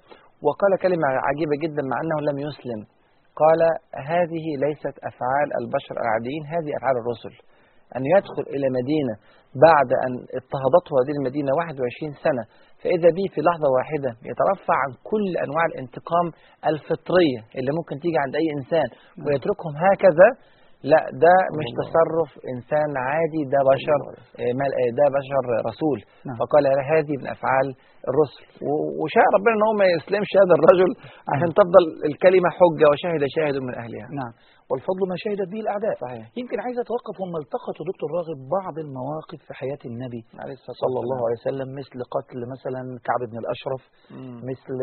وقال 0.45 0.71
كلمة 0.85 1.07
عجيبة 1.27 1.55
جدا 1.63 1.83
مع 1.91 1.97
أنه 2.03 2.17
لم 2.29 2.37
يسلم. 2.47 2.81
قال 3.41 3.61
هذه 4.13 4.45
ليست 4.65 4.95
أفعال 5.09 5.47
البشر 5.61 5.95
العاديين 6.03 6.43
هذه 6.55 6.71
أفعال 6.79 6.95
الرسل. 7.01 7.35
أن 7.97 8.03
يدخل 8.15 8.43
إلى 8.55 8.67
مدينة 8.79 9.15
بعد 9.67 9.89
أن 10.05 10.11
اضطهدته 10.39 10.91
هذه 10.99 11.13
المدينة 11.19 11.49
21 11.53 12.13
سنة 12.25 12.43
فإذا 12.81 13.09
به 13.17 13.25
في 13.33 13.39
لحظة 13.47 13.67
واحدة 13.77 14.11
يترفع 14.31 14.75
عن 14.83 14.91
كل 15.11 15.25
أنواع 15.45 15.65
الانتقام 15.71 16.27
الفطرية 16.71 17.39
اللي 17.57 17.71
ممكن 17.77 17.95
تيجي 18.03 18.17
عند 18.25 18.33
أي 18.41 18.47
إنسان 18.57 18.87
ويتركهم 19.25 19.73
هكذا 19.85 20.27
لا 20.91 21.01
ده 21.23 21.35
مش. 21.57 21.67
تصرف 21.81 22.29
إنسان 22.53 22.89
عادي 23.07 23.41
ده 23.53 23.59
بشر 23.71 23.99
آه، 24.39 24.53
آه، 24.81 24.91
ده 24.99 25.05
بشر 25.17 25.43
رسول. 25.69 25.99
نعم. 26.27 26.35
فقال 26.39 26.63
هذه 26.93 27.13
من 27.21 27.27
أفعال 27.35 27.67
الرسل. 28.09 28.43
وشاء 29.01 29.27
ربنا 29.37 29.53
إن 29.57 29.63
هو 29.67 29.73
ما 29.81 29.87
يسلمش 29.95 30.31
هذا 30.41 30.53
الرجل 30.59 30.91
عشان 31.33 31.49
تفضل 31.59 31.83
الكلمة 32.09 32.49
حجة 32.59 32.85
وشهد 32.91 33.21
شاهد 33.35 33.55
من 33.67 33.73
أهلها. 33.83 34.07
نعم. 34.21 34.33
والفضل 34.69 35.03
ما 35.11 35.15
شهدت 35.23 35.47
به 35.53 35.59
الأعداء. 35.65 35.95
صحيح. 36.05 36.25
يمكن 36.41 36.57
عايز 36.65 36.77
أتوقف 36.85 37.15
هم 37.23 37.33
التقطوا 37.43 37.83
دكتور 37.91 38.09
راغب 38.17 38.39
بعض 38.57 38.75
المواقف 38.85 39.39
في 39.47 39.53
حياة 39.61 39.81
النبي. 39.91 40.21
عليه 40.43 40.57
صلى 40.83 40.97
الله 41.03 41.19
عليه 41.25 41.39
وسلم 41.41 41.67
مثل 41.79 41.97
قتل 42.15 42.39
مثلا 42.55 42.81
كعب 43.07 43.21
بن 43.29 43.37
الأشرف 43.43 43.81
مم. 44.17 44.37
مثل 44.51 44.75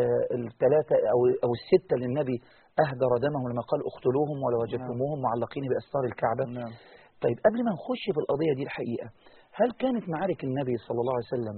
آه، 0.00 0.34
الثلاثة 0.40 0.96
أو 1.12 1.18
أو 1.44 1.50
الستة 1.58 1.92
اللي 1.96 2.06
النبي 2.06 2.38
أهدر 2.82 3.10
دمهم 3.26 3.44
لما 3.52 3.62
قال 3.70 3.80
اقتلوهم 3.90 4.38
ولو 4.44 4.58
وجدتموهم 4.62 5.18
معلقين 5.26 5.64
بأستار 5.70 6.04
الكعبة. 6.10 6.44
نعم. 6.44 6.72
طيب 7.24 7.36
قبل 7.46 7.58
ما 7.66 7.70
نخش 7.78 8.02
في 8.14 8.20
القضية 8.24 8.52
دي 8.58 8.62
الحقيقة 8.68 9.08
هل 9.60 9.68
كانت 9.82 10.04
معارك 10.12 10.40
النبي 10.48 10.76
صلى 10.86 10.98
الله 11.02 11.14
عليه 11.16 11.30
وسلم 11.34 11.56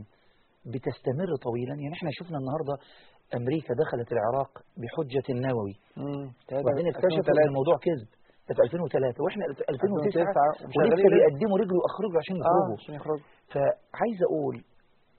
بتستمر 0.72 1.30
طويلا؟ 1.46 1.74
يعني 1.82 1.94
إحنا 1.98 2.10
شفنا 2.18 2.38
النهاردة 2.42 2.74
أمريكا 3.38 3.72
دخلت 3.82 4.08
العراق 4.17 4.52
بحجة 4.81 5.26
النووي. 5.34 5.74
وبعدين 6.60 6.86
اكتشفوا 6.93 7.32
إن 7.43 7.48
الموضوع 7.50 7.76
كذب. 7.86 8.08
في 8.56 8.62
2003 8.62 9.24
وإحنا 9.24 9.44
في 9.58 9.62
2009 9.74 10.22
ولسه 10.22 10.67
وشغالين 10.69 11.08
بيقدموا 11.17 11.56
رجل 11.62 11.76
واخرجوا 11.82 12.19
عشان 12.22 12.36
يخرجوا 12.43 12.76
عشان 12.81 12.94
يخرجوا 12.98 13.24
فعايز 13.52 14.19
أقول 14.29 14.56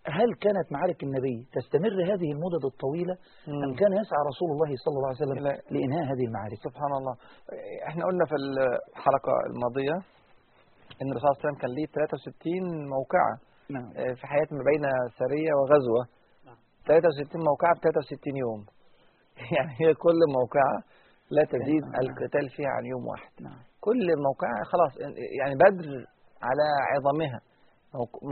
هل 0.10 0.30
كانت 0.46 0.68
معارك 0.72 1.04
النبي 1.04 1.48
تستمر 1.54 1.98
هذه 2.12 2.30
المدد 2.36 2.64
الطويلة؟ 2.72 3.16
مم. 3.48 3.64
أم 3.64 3.76
كان 3.76 3.92
يسعى 4.02 4.22
رسول 4.32 4.50
الله 4.52 4.72
صلى 4.84 4.96
الله 4.98 5.10
عليه 5.12 5.24
وسلم 5.24 5.40
لا. 5.48 5.54
لإنهاء 5.74 6.04
هذه 6.12 6.26
المعارك؟ 6.30 6.58
سبحان 6.68 6.92
الله 7.00 7.16
إحنا 7.90 8.04
قلنا 8.08 8.26
في 8.32 8.36
الحلقة 8.42 9.34
الماضية 9.52 9.98
إن 11.02 11.08
الرسول 11.12 11.22
صلى 11.22 11.32
الله 11.32 11.40
عليه 11.40 11.48
وسلم 11.48 11.62
كان 11.62 11.72
ليه 11.78 11.86
63 11.86 12.88
موقعة 12.96 13.34
نعم. 13.76 13.88
آه، 13.98 14.14
في 14.20 14.24
حياة 14.32 14.50
ما 14.52 14.64
بين 14.70 14.84
سرية 15.20 15.52
وغزوة. 15.60 16.04
63 16.88 17.42
موقعة 17.50 17.74
ب 17.76 17.80
63 17.84 18.38
يوم. 18.44 18.62
يعني 19.56 19.72
هي 19.82 19.94
كل 19.94 20.20
موقعة 20.40 20.76
لا 21.36 21.44
تزيد 21.54 21.84
نعم. 21.84 22.02
القتال 22.04 22.50
فيها 22.56 22.72
عن 22.78 22.86
يوم 22.86 23.04
واحد. 23.12 23.32
نعم. 23.42 23.60
كل 23.80 24.06
موقعة 24.28 24.58
خلاص 24.72 24.92
يعني 25.40 25.56
بدر 25.56 25.88
على 26.48 26.66
عظمها. 26.92 27.40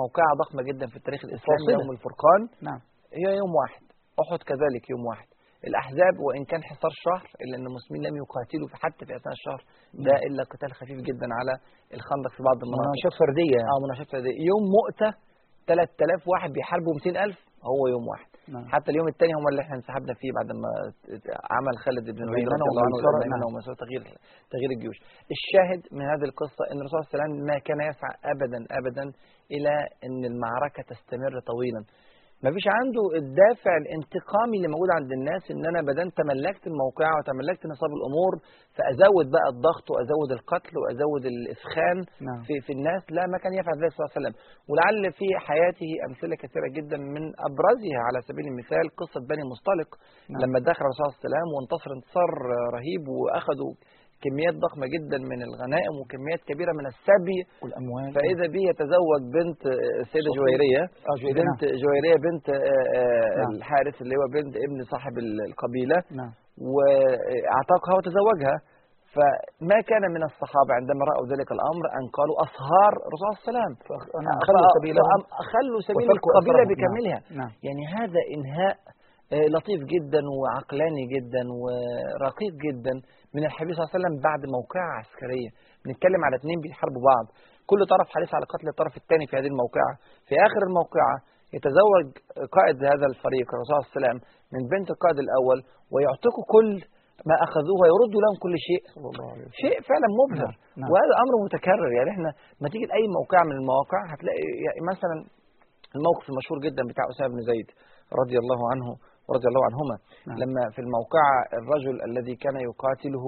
موقعة 0.04 0.32
ضخمة 0.42 0.62
جدا 0.70 0.86
في 0.92 0.96
التاريخ 1.00 1.22
الإسلامي. 1.28 1.62
يوم 1.82 1.92
الفرقان 1.98 2.42
نعم 2.68 2.80
هي 3.20 3.28
يوم 3.42 3.52
واحد 3.62 3.84
أحد 4.24 4.40
كذلك 4.50 4.84
يوم 4.94 5.04
واحد 5.10 5.28
الأحزاب 5.70 6.16
وإن 6.26 6.44
كان 6.52 6.62
حصار 6.70 6.94
شهر 7.06 7.24
إلا 7.44 7.54
أن 7.58 7.66
المسلمين 7.70 8.02
لم 8.08 8.16
يقاتلوا 8.24 8.68
حتى 8.84 9.04
في 9.08 9.12
أثناء 9.20 9.34
الشهر 9.40 9.62
ده 10.06 10.12
نعم. 10.16 10.24
إلا 10.28 10.42
قتال 10.54 10.72
خفيف 10.80 11.00
جدا 11.10 11.28
على 11.40 11.54
الخندق 11.98 12.32
في 12.36 12.42
بعض 12.50 12.58
المناطق 12.66 12.88
مناوشات 12.92 13.14
فردية. 13.24 13.60
آه 13.72 13.78
مناوشات 13.84 14.08
فردية. 14.14 14.36
يوم 14.52 14.64
مؤتة 14.78 15.10
3000 15.68 16.22
واحد 16.34 16.50
بيحاربوا 16.56 16.94
200000 16.96 17.36
هو 17.72 17.82
يوم 17.94 18.04
واحد 18.12 18.30
نعم. 18.54 18.66
حتى 18.74 18.92
اليوم 18.92 19.08
الثاني 19.08 19.34
هم 19.40 19.48
اللي 19.52 19.62
إحنا 19.62 19.75
انسحبنا 19.75 20.14
فيه 20.20 20.32
بعد 20.38 20.50
ما 20.62 20.70
عمل 21.56 21.75
خالد 21.86 22.06
بن 22.16 22.22
الوليد 22.24 22.48
رضي 22.56 22.70
الله 22.72 22.84
عنه 22.86 22.98
الميمنة 23.10 23.38
نعم. 23.68 23.75
تغيير 23.84 24.02
تغيير 24.54 24.70
الجيوش 24.75 24.98
الشاهد 25.36 25.82
من 25.98 26.06
هذه 26.12 26.25
القصة 26.32 26.62
إن 26.72 26.78
الرسول 26.82 26.98
صلى 27.00 27.08
الله 27.08 27.14
عليه 27.14 27.24
وسلم 27.34 27.34
ما 27.52 27.58
كان 27.68 27.80
يسعى 27.90 28.14
ابدا 28.34 28.60
ابدا 28.80 29.06
إلى 29.56 29.74
إن 30.08 30.22
المعركة 30.32 30.82
تستمر 30.92 31.34
طويلا 31.52 31.82
ما 32.46 32.52
فيش 32.56 32.66
عنده 32.80 33.04
الدافع 33.22 33.74
الانتقامي 33.84 34.56
اللي 34.58 34.70
موجود 34.74 34.90
عند 35.00 35.12
الناس 35.18 35.44
إن 35.54 35.64
أنا 35.72 35.82
بدل 35.90 36.08
تملكت 36.22 36.64
الموقع 36.72 37.10
وتملكت 37.18 37.62
نصاب 37.74 37.92
الأمور 37.98 38.34
فأزود 38.78 39.25
بقى 39.36 39.48
الضغط 39.54 39.86
وأزود 39.92 40.30
القتل 40.38 40.74
وأزود 40.82 41.24
الافخان 41.34 41.98
نعم. 42.28 42.40
في 42.48 42.54
في 42.66 42.72
الناس 42.78 43.02
لا 43.18 43.24
ما 43.34 43.38
كان 43.44 43.54
يفعل 43.60 43.75
ذلك 43.82 43.92
صلى 43.94 44.02
الله 44.02 44.12
عليه 44.12 44.20
وسلم 44.22 44.36
ولعل 44.70 45.04
في 45.20 45.28
حياته 45.48 45.90
أمثلة 46.08 46.36
كثيرة 46.44 46.68
جدا 46.78 46.98
من 47.16 47.24
أبرزها 47.48 48.00
على 48.08 48.20
سبيل 48.30 48.46
المثال 48.52 48.86
قصة 49.02 49.20
بني 49.32 49.44
مصطلق 49.54 49.90
نعم. 50.30 50.40
لما 50.44 50.60
دخل 50.70 50.82
الرسول 50.86 51.02
صلى 51.04 51.10
الله 51.12 51.20
عليه 51.20 51.28
وسلم 51.30 51.48
وانتصر 51.56 51.90
انتصار 51.98 52.30
رهيب 52.75 53.04
وأخذوا 53.20 53.74
كميات 54.25 54.55
ضخمة 54.65 54.86
جدا 54.96 55.17
من 55.32 55.39
الغنائم 55.48 55.94
وكميات 56.01 56.41
كبيرة 56.50 56.72
من 56.79 56.86
السبي 56.94 57.39
والأموال 57.62 58.08
فإذا 58.17 58.46
به 58.53 58.63
يتزوج 58.72 59.22
بنت. 59.38 59.62
جويرية 60.39 60.84
آه 61.10 61.15
جويرية، 61.22 61.44
بنت 61.44 61.62
جويرية 61.84 62.17
بنت 62.27 62.46
آه، 62.50 62.55
آه، 62.98 63.41
نعم. 63.41 63.51
الحارث 63.58 63.96
اللي 64.03 64.15
هو 64.20 64.25
بنت 64.38 64.53
ابن 64.65 64.77
صاحب 64.94 65.13
القبيلة 65.50 65.98
نعم 66.20 66.32
واعتقها 66.75 67.94
وتزوجها 67.98 68.58
فما 69.15 69.77
كان 69.89 70.03
من 70.15 70.24
الصحابة 70.29 70.72
عندما 70.79 71.01
رأوا 71.12 71.25
ذلك 71.32 71.50
الأمر 71.58 71.86
أن 71.98 72.03
قالوا 72.17 72.36
أصهار 72.48 72.94
الرسول 73.08 73.27
صلى 73.27 73.32
الله 73.32 73.44
عليه 73.46 73.51
وسلم 73.51 73.74
نعم. 74.27 74.39
خلوا 74.48 74.70
سبيلهم 74.77 75.22
سبيل 75.89 76.10
القبيلة. 76.17 76.63
بكاملها 76.72 77.20
نعم. 77.29 77.38
نعم. 77.39 77.51
يعني 77.65 77.84
هذا 77.98 78.22
إنهاء 78.36 78.75
آه، 79.34 79.48
لطيف 79.55 79.82
جدا 79.94 80.22
وعقلاني 80.39 81.03
جدا 81.15 81.44
ورقيق 81.62 82.53
جدا 82.65 82.96
من 83.36 83.44
الحبيب 83.50 83.72
صلى 83.74 83.82
الله 83.82 83.92
عليه 83.92 84.00
وسلم 84.00 84.15
بعد 84.27 84.42
موقعة 84.58 84.89
عسكرية. 85.00 85.50
بنتكلم 85.84 86.22
على 86.27 86.36
اثنين 86.39 86.58
بيحاربوا 86.63 87.04
بعض. 87.12 87.25
كل 87.70 87.80
طرف 87.94 88.08
حريص 88.15 88.32
على 88.38 88.46
قتل 88.54 88.68
الطرف 88.74 88.94
الثاني 89.01 89.25
في 89.30 89.34
هذه 89.39 89.50
الموقعة. 89.54 89.94
في 90.27 90.34
آخر 90.48 90.62
الموقعة 90.70 91.15
يتزوج 91.56 92.08
قائد 92.58 92.77
هذا 92.94 93.06
الفريق 93.12 93.48
الرسول 93.54 93.72
صلى 93.72 93.80
الله 93.80 93.89
عليه 93.92 93.98
وسلم 94.00 94.18
من 94.54 94.62
بنت 94.74 94.88
القائد 94.96 95.18
الأول 95.25 95.60
ويعتقوا 95.94 96.46
كل 96.56 96.70
ما 97.30 97.36
أخذوه 97.48 97.77
ويردوا 97.82 98.22
لهم 98.24 98.36
كل 98.44 98.56
شيء. 98.68 98.82
صلى 98.96 99.08
الله 99.12 99.27
عليه 99.32 99.46
وسلم. 99.46 99.62
شيء 99.63 99.77
فعلا 99.89 100.08
مبهر. 100.22 100.51
نعم، 100.56 100.80
نعم. 100.80 100.89
وهذا 100.92 101.13
أمر 101.24 101.34
متكرر. 101.46 101.89
يعني 101.98 102.10
إحنا 102.15 102.30
ما 102.62 102.68
تيجي 102.72 102.86
لأي 102.92 103.06
موقع 103.18 103.39
من 103.50 103.56
المواقع 103.60 104.00
هتلاقي 104.12 104.46
يعني 104.65 104.82
مثلا 104.92 105.15
الموقف 105.98 106.25
المشهور 106.32 106.58
جدا 106.65 106.84
بتاع 106.89 107.06
أسامة 107.13 107.30
بن 107.36 107.42
زيد 107.51 107.68
رضي 108.22 108.38
الله 108.44 108.60
عنه. 108.72 108.88
ورضي 109.27 109.48
الله 109.51 109.63
عنهما. 109.70 109.96
نعم. 110.27 110.38
لما 110.41 110.63
في 110.75 110.82
الموقعة 110.86 111.36
الرجل 111.60 111.96
الذي 112.10 112.36
كان 112.44 112.55
يقاتله 112.70 113.25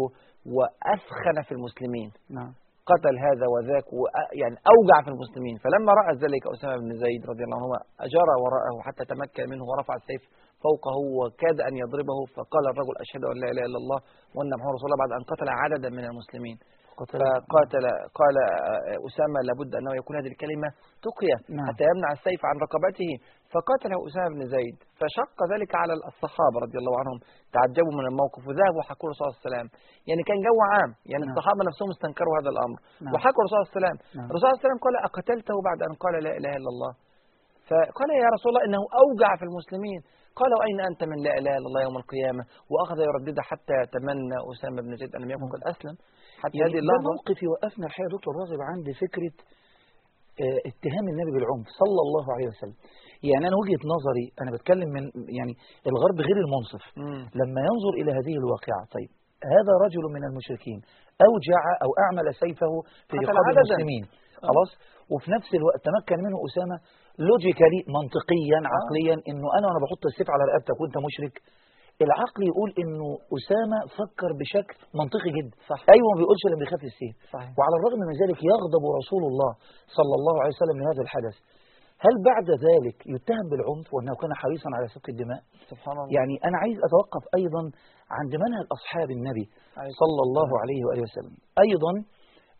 وأثخن 0.56 1.38
في 1.48 1.52
المسلمين. 1.58 2.10
نعم. 2.38 2.52
قتل 2.92 3.16
هذا 3.28 3.46
وذاك 3.54 3.88
يعني 4.42 4.58
أوجع 4.74 4.98
في 5.06 5.10
المسلمين. 5.14 5.56
فلما 5.64 5.92
رأى 6.02 6.12
ذلك 6.24 6.44
أسامة 6.56 6.76
بن 6.84 6.92
زيد 7.04 7.22
رضي 7.32 7.44
الله 7.46 7.58
عنهما 7.60 7.80
أجرى 8.08 8.34
وراءه 8.44 8.76
حتى 8.88 9.04
تمكن 9.12 9.44
منه 9.52 9.64
ورفع 9.70 9.94
السيف 10.02 10.22
فوقه 10.66 10.98
وكاد 11.20 11.58
أن 11.68 11.74
يضربه 11.84 12.20
فقال 12.36 12.64
الرجل 12.72 12.96
أشهد 13.04 13.24
أن 13.32 13.36
لا 13.42 13.48
إله 13.54 13.64
إلا 13.70 13.80
الله 13.84 14.00
وأن 14.36 14.52
محمد 14.58 14.74
رسول 14.78 14.88
الله 14.90 15.02
بعد 15.04 15.12
أن 15.18 15.24
قتل 15.32 15.48
عددا 15.62 15.90
من 15.98 16.06
المسلمين. 16.12 16.58
قتل 17.00 17.20
فقاتل 17.20 17.86
قال 18.20 18.36
آه، 18.46 18.98
أسامة 19.08 19.40
لابد 19.48 19.72
أنه 19.80 19.92
يكون 20.00 20.14
هذه 20.20 20.30
الكلمة 20.34 20.70
تقية 21.08 21.38
نعم. 21.58 21.66
حتى 21.68 21.84
يمنع 21.92 22.10
السيف 22.18 22.42
عن 22.50 22.56
رقبته. 22.66 23.12
فقاتله 23.54 23.98
أسامة 24.08 24.30
بن 24.36 24.44
زيد. 24.56 24.78
فشق 25.00 25.38
ذلك 25.54 25.72
على 25.82 25.94
الصحابة 26.12 26.58
رضي 26.66 26.78
الله 26.82 26.96
عنهم. 27.02 27.18
تعجبوا 27.56 27.94
من 28.00 28.06
الموقف 28.12 28.42
وذهبوا 28.48 28.84
حكوا 28.90 29.06
الرسول 29.08 29.24
صلى 29.24 29.30
الله 29.30 29.40
عليه 29.40 29.48
وسلم. 29.50 29.68
يعني 30.10 30.22
كان 30.30 30.40
جو 30.48 30.58
عام. 30.72 30.92
يعني 31.12 31.24
نعم. 31.26 31.32
الصحابة 31.34 31.62
نفسهم 31.70 31.90
استنكروا 31.96 32.34
هذا 32.40 32.50
الأمر. 32.56 32.78
نعم. 33.04 33.12
وحكوا 33.14 33.40
الرسول 33.42 33.58
صلى 33.58 33.64
الله 33.64 33.72
عليه 33.72 33.80
وسلم. 33.80 33.98
نعم. 34.18 34.28
الرسول 34.30 34.44
صلى 34.44 34.52
الله 34.52 34.60
عليه 34.60 34.68
وسلم 34.68 34.80
قال 34.86 34.96
أقتلته 35.10 35.56
بعد 35.68 35.80
أن 35.88 35.94
قال 36.04 36.14
لا 36.26 36.34
إله 36.40 36.54
إلا 36.60 36.72
الله؟ 36.74 36.92
فقال 37.70 38.10
يا 38.24 38.30
رسول 38.36 38.50
الله 38.52 38.64
إنه 38.68 38.82
أوجع 39.04 39.30
في 39.40 39.46
المسلمين. 39.50 40.00
قال 40.40 40.52
وأين 40.60 40.80
أنت 40.90 41.02
من 41.12 41.18
لا 41.26 41.34
إله 41.40 41.54
إلا 41.60 41.68
الله 41.70 41.82
يوم 41.88 41.98
القيامة؟ 42.04 42.44
وأخذ 42.72 42.98
يرددها 43.10 43.44
حتى 43.52 43.78
تمنى 43.96 44.38
أسامة 44.52 44.80
بن 44.86 44.92
زيد 45.02 45.12
أن 45.16 45.22
لم 45.24 45.32
يكن 45.36 45.48
قد 45.56 45.62
أسلم. 45.74 45.96
حتى 46.42 46.58
يعني 46.58 46.72
هذه 46.72 46.80
اللحظة 46.84 47.10
موقف 47.14 47.38
يوقفنا 47.48 47.86
الحقيقة 47.88 48.08
يا 48.10 48.14
دكتور 48.18 48.32
راغب 48.42 48.60
عند 48.72 48.88
فكرة 49.04 49.36
آه، 50.44 50.60
اتهام 50.70 51.06
النبي 51.14 51.32
بالعنف 51.36 51.68
صلى 51.82 52.02
الله 52.06 52.26
عليه 52.36 52.48
وسلم. 52.52 52.78
يعني 53.30 53.44
أنا 53.50 53.58
وجهة 53.62 53.82
نظري 53.96 54.26
أنا 54.42 54.50
بتكلم 54.56 54.90
من 54.96 55.04
يعني 55.40 55.54
الغرب 55.92 56.18
غير 56.28 56.38
المنصف. 56.46 56.84
مم. 57.04 57.22
لما 57.40 57.62
ينظر 57.70 57.94
إلى 58.00 58.12
هذه 58.20 58.34
الواقعة 58.42 58.82
طيب 58.96 59.10
هذا 59.56 59.74
رجل 59.86 60.04
من 60.16 60.24
المشركين 60.30 60.80
أوجع 61.28 61.62
أو 61.84 61.90
أعمل 62.04 62.26
سيفه 62.44 62.72
في 63.10 63.16
رقاب. 63.18 63.46
المسلمين. 63.58 64.04
خلاص؟ 64.50 64.70
وفي 65.14 65.28
نفس 65.38 65.50
الوقت 65.60 65.80
تمكن 65.90 66.18
منه 66.26 66.38
أسامة 66.48 66.78
لوجيكالي 67.28 67.80
منطقيا 67.98 68.60
عقليا 68.76 69.16
إنه 69.30 69.48
أنا 69.58 69.66
وأنا 69.68 69.80
بحط 69.84 70.04
السيف 70.12 70.28
على 70.34 70.44
رقبتك 70.50 70.78
وأنت 70.82 70.98
مشرك. 71.08 71.36
العقل 72.06 72.42
يقول 72.52 72.70
إنه 72.82 73.08
أسامة 73.38 73.80
فكر 74.00 74.30
بشكل 74.40 74.78
منطقي 75.02 75.30
جدا. 75.38 75.56
صح. 75.72 75.80
أيوه 75.96 76.08
ما 76.14 76.18
بيقولش 76.22 76.44
لما 76.50 76.60
بيخاف 76.64 76.82
السيف 76.92 77.16
وعلى 77.58 77.76
الرغم 77.80 78.00
من 78.10 78.16
ذلك 78.24 78.40
يغضب 78.52 78.84
رسول 79.02 79.24
الله 79.32 79.52
صلى 79.98 80.14
الله 80.20 80.36
عليه 80.42 80.54
وسلم 80.58 80.78
لهذا 80.82 81.02
الحدث. 81.08 81.36
هل 82.06 82.14
بعد 82.30 82.48
ذلك 82.68 82.98
يتهم 83.16 83.46
بالعنف 83.52 83.88
وأنه 83.94 84.14
كان 84.22 84.32
حريصا 84.42 84.70
على 84.78 84.86
سفك 84.94 85.08
الدماء؟ 85.14 85.42
سبحان 85.72 85.96
الله. 85.98 86.10
يعني 86.18 86.36
أنا 86.48 86.58
عايز 86.64 86.78
أتوقف 86.88 87.24
أيضا 87.40 87.62
عند 88.20 88.34
منهج 88.44 88.66
أصحاب 88.78 89.10
النبي 89.18 89.46
صلى 90.02 90.22
الله 90.28 90.50
عليه 90.62 90.82
وآله 90.86 91.04
وسلم. 91.08 91.34
أيضا 91.66 91.94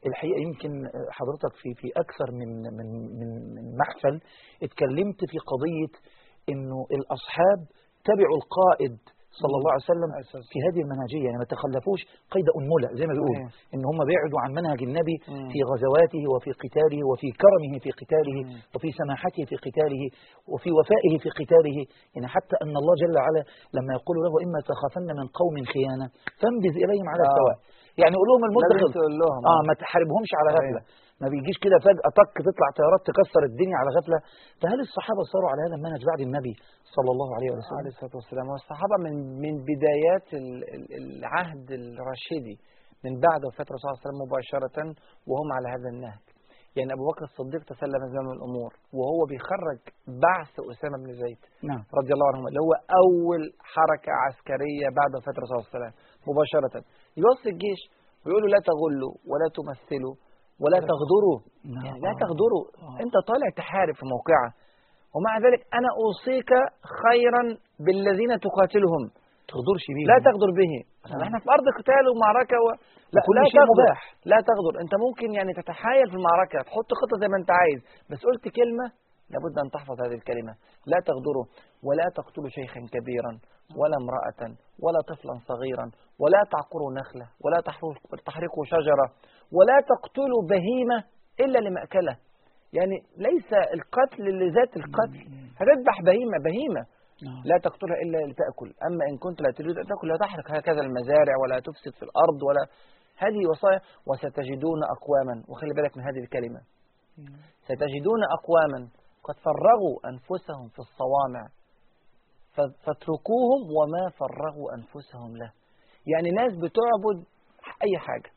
الحقيقة 0.10 0.40
يمكن 0.48 0.72
حضرتك 1.18 1.54
في 1.62 1.70
في 1.82 1.88
أكثر 2.04 2.28
من 2.40 2.50
من 2.78 2.88
من 3.20 3.30
من 3.56 3.64
محفل 3.82 4.16
اتكلمت 4.66 5.20
في 5.32 5.38
قضية 5.52 5.94
إنه 6.52 6.78
الأصحاب 6.98 7.60
تبعوا 8.10 8.38
القائد 8.42 8.98
صلى 9.42 9.56
الله 9.60 9.72
عليه 9.74 9.88
وسلم 9.92 10.10
في 10.52 10.58
هذه 10.66 10.80
المنهجيه 10.86 11.24
يعني 11.28 11.38
ما 11.44 11.48
تخلفوش 11.54 12.02
قيد 12.34 12.48
انمله 12.60 12.90
زي 13.00 13.06
ما 13.10 13.14
بيقولوا. 13.18 13.48
إن 13.74 13.82
هم 13.90 14.00
بعدوا 14.12 14.40
عن 14.44 14.52
منهج 14.60 14.80
النبي. 14.90 15.16
في 15.54 15.60
غزواته 15.72 16.24
وفي 16.34 16.52
قتاله 16.64 17.00
وفي 17.10 17.28
كرمه 17.44 17.74
في 17.84 17.92
قتاله. 18.02 18.38
وفي 18.76 18.90
سماحته 19.02 19.42
في 19.50 19.56
قتاله 19.66 20.04
وفي 20.52 20.70
وفائه 20.78 21.14
في 21.24 21.30
قتاله 21.40 21.78
يعني 22.16 22.28
حتى 22.36 22.56
أن 22.64 22.74
الله 22.82 22.94
جل 23.04 23.14
وعلا 23.20 23.42
لما 23.78 23.92
يقول 23.98 24.16
له 24.26 24.34
إما 24.46 24.60
تخافن 24.72 25.08
من 25.20 25.28
قوم 25.40 25.56
خيانة 25.74 26.08
فانبذ 26.40 26.74
إليهم 26.84 27.08
على 27.14 27.24
آه. 27.24 27.30
السواء 27.30 27.58
يعني 28.02 28.16
قول 28.20 28.28
لهم 28.32 28.44
المدة 28.50 28.74
خلص 28.82 28.96
لهم 29.22 29.42
آه 29.52 29.62
ما 29.70 29.74
تحاربهمش 29.82 30.32
على 30.40 30.50
صحيح. 30.58 30.76
ما 31.22 31.28
بيجيش 31.34 31.58
كده 31.66 31.78
فجأة 31.86 32.10
طق 32.22 32.34
تطلع 32.48 32.68
طيارات 32.80 33.02
تكسر 33.10 33.42
الدنيا 33.52 33.78
على 33.82 33.90
غفلة. 33.98 34.20
فهل 34.62 34.80
الصحابة 34.88 35.22
صاروا 35.34 35.50
على 35.52 35.62
هذا 35.66 35.76
المنهج 35.80 36.02
بعد 36.12 36.22
النبي 36.28 36.54
صلى 36.96 37.10
الله 37.14 37.30
عليه 37.36 37.50
عليه 37.52 37.62
وسلم 37.64 37.88
الصلاة 37.96 38.16
والسلام. 38.20 38.48
والصحابة 38.54 38.96
من 39.06 39.14
من 39.44 39.54
بدايات 39.70 40.28
ال- 40.42 40.66
ال- 40.76 40.92
العهد 41.02 41.68
الرشيدي 41.82 42.56
من 43.06 43.14
بعد 43.28 43.42
وفاة 43.48 43.68
الرسول 43.70 43.84
صلى 43.88 43.92
الله 43.94 44.02
عليه 44.02 44.08
وسلم 44.08 44.20
مباشرة 44.26 44.78
وهم 45.30 45.50
على 45.58 45.68
هذا 45.76 45.90
النهج. 45.96 46.24
يعني 46.78 46.92
أبو 46.98 47.04
بكر 47.12 47.24
الصديق 47.32 47.62
تسلم 47.74 48.02
زمام 48.16 48.30
الأمور 48.38 48.72
وهو 48.98 49.22
بيخرج 49.32 49.80
بعث 50.26 50.52
أسامة 50.74 50.98
بن 51.04 51.10
زيد 51.24 51.42
نعم. 51.70 51.82
رضي 52.00 52.12
الله 52.16 52.28
عنهما 52.32 52.48
اللي 52.52 52.62
هو 52.68 52.74
أول 53.04 53.42
حركة 53.74 54.12
عسكرية 54.26 54.88
بعد 55.00 55.12
وفاة 55.18 55.36
الرسول 55.38 55.56
صلى 55.58 55.66
الله 55.66 55.70
عليه 55.74 55.78
وسلم 55.80 55.94
مباشرة. 56.30 56.76
يوصي 57.24 57.48
الجيش 57.54 57.82
ويقول 58.24 58.42
له 58.44 58.50
لا 58.56 58.62
تغلوا 58.72 59.14
ولا 59.32 59.48
تمثلوا 59.58 60.16
ولا 60.64 60.80
تغدروا 60.92 61.38
نعم. 61.76 61.86
يعني 61.86 62.00
لا. 62.00 62.14
تغدروا 62.24 62.64
آه. 62.68 62.98
أنت 63.04 63.16
طالع 63.30 63.48
تحارب 63.62 63.96
في 64.00 64.06
موقعة 64.16 64.50
ومع 65.16 65.34
ذلك 65.46 65.62
أنا 65.80 65.90
أوصيك 66.04 66.52
خيرا 67.04 67.44
بالذين 67.86 68.32
تقاتلهم 68.46 69.04
تغدرش 69.52 69.86
بيه 69.96 70.06
لا 70.12 70.18
تغدر 70.28 70.50
به 70.60 70.74
آه. 70.82 71.24
إحنا 71.26 71.38
في 71.44 71.48
أرض 71.56 71.68
قتال 71.80 72.04
ومعركة 72.12 72.58
و... 72.66 72.68
لا, 73.16 73.22
وكل 73.22 73.38
لا 73.40 73.44
شيء 73.52 73.60
تغدر 73.62 73.72
مباح. 73.74 74.02
لا 74.32 74.40
تغدر 74.50 74.74
أنت 74.84 74.94
ممكن 75.06 75.28
يعني 75.38 75.52
تتحايل 75.62 76.06
في 76.12 76.16
المعركة 76.20 76.58
تحط 76.68 76.90
خطة 77.02 77.16
زي 77.22 77.28
ما 77.32 77.38
أنت 77.42 77.52
عايز 77.60 77.80
بس 78.10 78.20
قلت 78.30 78.46
كلمة 78.60 78.88
لابد 79.30 79.56
أن 79.64 79.70
تحفظ 79.76 80.02
هذه 80.06 80.16
الكلمة. 80.16 80.54
لا 80.92 81.00
تغدروا 81.06 81.46
ولا 81.84 82.06
تقتلوا 82.16 82.50
شيخا 82.50 82.80
كبيرا 82.94 83.32
ولا 83.80 83.96
امرأة 84.04 84.42
ولا 84.84 85.00
طفلا 85.08 85.34
صغيرا 85.52 85.86
ولا 86.20 86.42
تعقروا 86.52 86.92
نخلة 87.00 87.28
ولا 87.46 87.60
تحرقوا- 87.68 88.24
تحرقوا 88.26 88.66
شجرة 88.66 89.08
ولا 89.58 89.78
تقتلوا 89.92 90.42
بهيمة 90.50 91.04
إلا 91.40 91.60
لمأكلة. 91.60 92.18
يعني 92.74 92.98
ليس 93.18 93.50
القتل 93.54 94.24
لذات 94.24 94.78
القتل. 94.78 95.20
هتذبح 95.60 96.02
بهيمة 96.06 96.38
بهيمة. 96.46 96.84
نعم. 97.26 97.42
لا 97.46 97.58
تقتلها 97.64 97.98
إلا 98.04 98.18
لتأكل. 98.18 98.70
أما 98.88 99.04
إن 99.10 99.18
كنت 99.18 99.42
لا 99.42 99.52
تريد 99.58 99.78
أن 99.78 99.86
تأكل 99.92 100.08
لا 100.08 100.18
تحرق. 100.18 100.52
هكذا 100.52 100.82
المزارع 100.82 101.34
ولا 101.44 101.60
تفسد 101.60 101.94
في 102.00 102.04
الأرض 102.04 102.40
ولا 102.48 102.64
هذه 103.24 103.42
وصايا. 103.50 103.80
وستجدون 104.08 104.80
أقواما. 104.96 105.36
وخلي 105.50 105.74
بالك 105.74 105.98
من 105.98 106.04
هذه 106.04 106.20
الكلمة. 106.24 106.62
ستجدون 107.68 108.22
أقواما 108.38 108.88
قد 109.24 109.36
فرغوا 109.46 109.96
أنفسهم 110.12 110.68
في 110.70 110.80
الصوامع. 110.80 111.44
فاتركوهم 112.86 113.62
وما 113.78 114.04
فرغوا 114.20 114.68
أنفسهم 114.78 115.38
له. 115.38 115.52
يعني 116.14 116.30
ناس 116.32 116.52
بتعبد 116.64 117.18
أي 117.86 117.94
حاجة. 118.06 118.30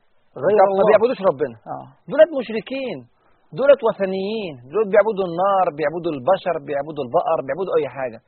غير 0.45 0.57
طب 0.61 0.67
ما 0.69 0.73
الله. 0.73 0.87
بيعبدوش 0.91 1.21
ربنا. 1.31 1.57
آه. 1.75 1.87
دولت 2.11 2.31
مشركين. 2.41 2.99
دولت 3.59 3.81
وثنيين. 3.87 4.55
دول 4.75 4.85
بيعبدوا 4.93 5.27
النار 5.31 5.67
بيعبدوا 5.79 6.13
البشر 6.17 6.55
بيعبدوا 6.67 7.05
البقر 7.07 7.39
بيعبدوا 7.47 7.75
أي 7.79 7.87
حاجة. 7.97 8.21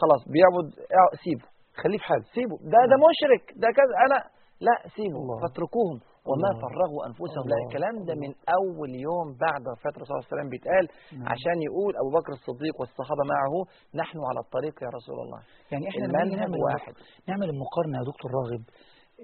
خلاص 0.00 0.20
بيعبد 0.32 0.66
آه، 1.00 1.10
سيبه. 1.24 1.46
خليه 1.80 1.98
في 1.98 2.04
حاله. 2.10 2.24
سيبه. 2.36 2.56
ده 2.72 2.78
ده 2.92 2.96
مشرك. 3.08 3.44
ده 3.62 3.68
كذا. 3.78 3.94
أنا 4.06 4.18
لا 4.66 4.74
سيبه. 4.96 5.18
الله. 5.22 5.36
فاتركوهم. 5.42 5.96
وما. 6.30 6.50
فرغوا 6.62 7.00
أنفسهم 7.08 7.44
لا 7.48 7.54
الله. 7.56 7.66
الكلام 7.66 7.94
ده 8.08 8.14
من 8.22 8.30
أول 8.58 8.90
يوم 9.08 9.26
بعد 9.46 9.62
وفاة 9.72 9.94
الرسول 9.96 10.06
صلى 10.14 10.18
الله 10.18 10.28
عليه 10.28 10.34
وسلم 10.36 10.48
بيتقال 10.54 10.84
نعم. 11.18 11.26
عشان 11.32 11.56
يقول 11.68 11.92
أبو 12.02 12.10
بكر 12.18 12.32
الصديق 12.38 12.74
والصحابة 12.80 13.22
معه 13.34 13.54
نحن 14.02 14.18
على 14.30 14.40
الطريق 14.44 14.74
يا 14.86 14.90
رسول 14.98 15.18
الله 15.24 15.40
يعني 15.72 15.84
إحنا 15.90 16.04
لما 16.04 16.18
نيجي 16.18 16.34
المنهج 16.34 16.40
نعمل 16.42 16.60
واحد 16.68 16.94
نعمل 17.30 17.46
المقارنة 17.54 17.94
يا 18.00 18.04
دكتور 18.10 18.30
راغب 18.38 18.62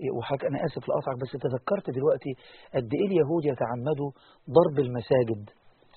إيه، 0.00 0.10
وحضرتك 0.16 0.44
أنا 0.50 0.58
آسف 0.66 0.82
لاقطعك 0.88 1.16
بس 1.22 1.32
تذكرت 1.46 1.86
دلوقتي 1.98 2.32
قد 2.76 2.88
إيه 2.98 3.06
اليهود 3.10 3.42
يتعمدوا 3.52 4.10
ضرب 4.56 4.76
المساجد 4.86 5.42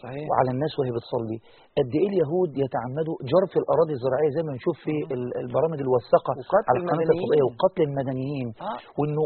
صحيح 0.04 0.26
وعلى 0.32 0.50
الناس 0.56 0.72
وهي 0.80 0.92
بتصلي 0.98 1.38
قد 1.80 1.92
إيه 2.00 2.08
اليهود 2.12 2.50
يتعمدوا 2.64 3.16
جرف 3.34 3.52
الأراضي 3.62 3.94
الزراعية 3.98 4.30
زي 4.36 4.42
ما 4.46 4.52
بنشوف 4.56 4.76
في 4.86 4.94
ال- 5.16 5.34
البرامج 5.44 5.80
الوثقه 5.86 6.32
على 6.70 6.78
القناه. 6.82 7.04
الفضائيه 7.06 7.44
وقتل 7.50 7.82
المدنيين 7.90 8.48
آه. 8.70 8.78
وإنه 9.00 9.24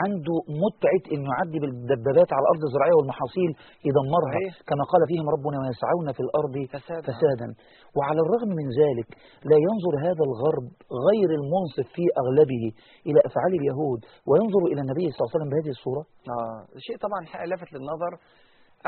عنده 0.00 0.36
متعة 0.64 1.02
إنه 1.14 1.28
يعدي 1.34 1.58
بالدبابات 1.62 2.28
على 2.34 2.42
الأرض 2.46 2.62
الزراعية 2.68 2.96
والمحاصيل 2.98 3.50
يدمرها 3.88 4.38
صحيح. 4.40 4.52
كما 4.68 4.84
قال 4.92 5.02
فيهم 5.10 5.26
ربنا 5.36 5.56
ويسعون 5.62 6.06
في 6.16 6.22
الأرض 6.26 6.54
فسادا. 6.74 7.06
فسادا 7.08 7.48
وعلى 7.96 8.20
الرغم 8.24 8.50
من 8.60 8.66
ذلك 8.82 9.08
لا 9.50 9.58
ينظر 9.66 9.92
هذا 10.08 10.22
الغرب 10.28 10.66
غير 11.08 11.30
المنصف 11.40 11.86
في 11.96 12.04
أغلبه 12.22 12.64
إلى 13.08 13.18
أفعال 13.28 13.52
اليهود 13.60 14.00
وينظر 14.28 14.62
إلى 14.72 14.80
النبي 14.84 15.04
صلى 15.12 15.20
الله 15.20 15.28
عليه 15.30 15.36
وسلم 15.38 15.50
بهذه 15.52 15.70
الصورة 15.76 16.02
آه 16.34 16.60
شيء 16.86 16.96
طبعا 17.06 17.20
حق 17.32 17.42
لافت 17.50 17.70
للنظر 17.74 18.12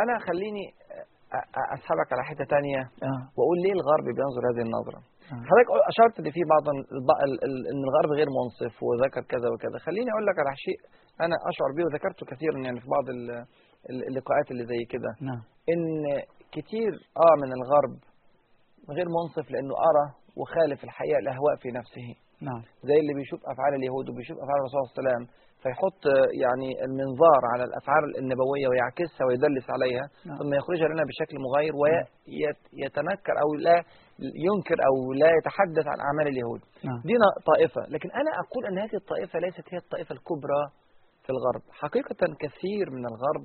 أنا 0.02 0.14
خليني 0.28 0.64
اسحبك 1.76 2.08
على 2.14 2.22
حتة 2.30 2.44
تانية. 2.54 2.80
آه. 3.10 3.20
وأقول 3.36 3.58
ليه 3.64 3.74
الغرب 3.78 4.06
بينظر 4.18 4.42
هذه 4.50 4.62
النظرة؟ 4.68 5.00
آه. 5.32 5.42
حضرتك 5.48 5.68
أشرت 5.92 6.14
ان 6.20 6.28
في 6.36 6.42
بعض 6.54 6.64
الب- 6.74 7.18
ال- 7.26 7.40
ال- 7.46 7.66
إن 7.72 7.80
الغرب 7.88 8.10
غير 8.18 8.28
منصف 8.38 8.74
وذكر 8.86 9.22
كذا 9.32 9.48
وكذا. 9.52 9.76
خليني 9.86 10.08
أقول 10.12 10.26
لك 10.28 10.36
على 10.42 10.52
شيء 10.66 10.78
أنا 11.24 11.36
أشعر 11.50 11.70
به 11.76 11.82
وذكرته 11.86 12.22
كثيرا 12.32 12.58
يعني 12.66 12.78
في 12.82 12.88
بعض 12.96 13.06
ال- 13.14 13.38
ال- 13.90 14.04
اللقاءات 14.08 14.46
اللي 14.52 14.64
زي 14.72 14.80
كده. 14.92 15.10
نعم. 15.28 15.40
إن 15.72 15.82
كتير 16.56 16.92
آه 17.26 17.34
من 17.42 17.50
الغرب 17.58 17.94
غير 18.96 19.06
منصف 19.18 19.46
لأنه 19.52 19.74
أرى 19.90 20.06
وخالف 20.40 20.80
الحقيقة 20.88 21.18
الأهواء 21.24 21.54
في 21.62 21.68
نفسه. 21.78 22.08
نعم. 22.48 22.62
زي 22.88 22.96
اللي 23.02 23.14
بيشوف 23.18 23.40
أفعال 23.52 23.72
اليهود 23.78 24.04
وبيشوف 24.10 24.36
أفعال 24.44 24.58
الرسول 24.60 24.78
صلى 24.80 24.88
الله 24.90 24.98
عليه 25.00 25.08
وسلم. 25.10 25.24
فيحط 25.62 26.02
يعني 26.42 26.70
المنظار 26.86 27.42
على 27.52 27.64
الأفعال 27.68 28.02
النبوية 28.20 28.66
ويعكسها 28.70 29.24
ويدلس 29.26 29.66
عليها 29.74 30.04
نعم. 30.26 30.38
ثم 30.38 30.54
يخرجها 30.54 30.88
لنا 30.92 31.04
بشكل 31.10 31.36
مغاير 31.46 31.72
ويتنكر 31.80 33.34
أو 33.44 33.48
لا 33.66 33.76
ينكر 34.46 34.78
أو 34.88 35.12
لا 35.12 35.30
يتحدث 35.38 35.86
عن 35.92 35.98
أعمال 36.06 36.26
اليهود. 36.32 36.60
نعم. 36.84 37.00
دي 37.08 37.14
طائفة. 37.50 37.82
لكن 37.94 38.08
أنا 38.20 38.30
أقول 38.42 38.62
أن 38.68 38.78
هذه 38.78 38.96
الطائفة 39.02 39.38
ليست 39.38 39.66
هي 39.72 39.78
الطائفة 39.78 40.12
الكبرى 40.18 40.62
في 41.24 41.30
الغرب. 41.30 41.62
حقيقة 41.82 42.20
كثير 42.42 42.86
من 42.96 43.04
الغرب 43.10 43.44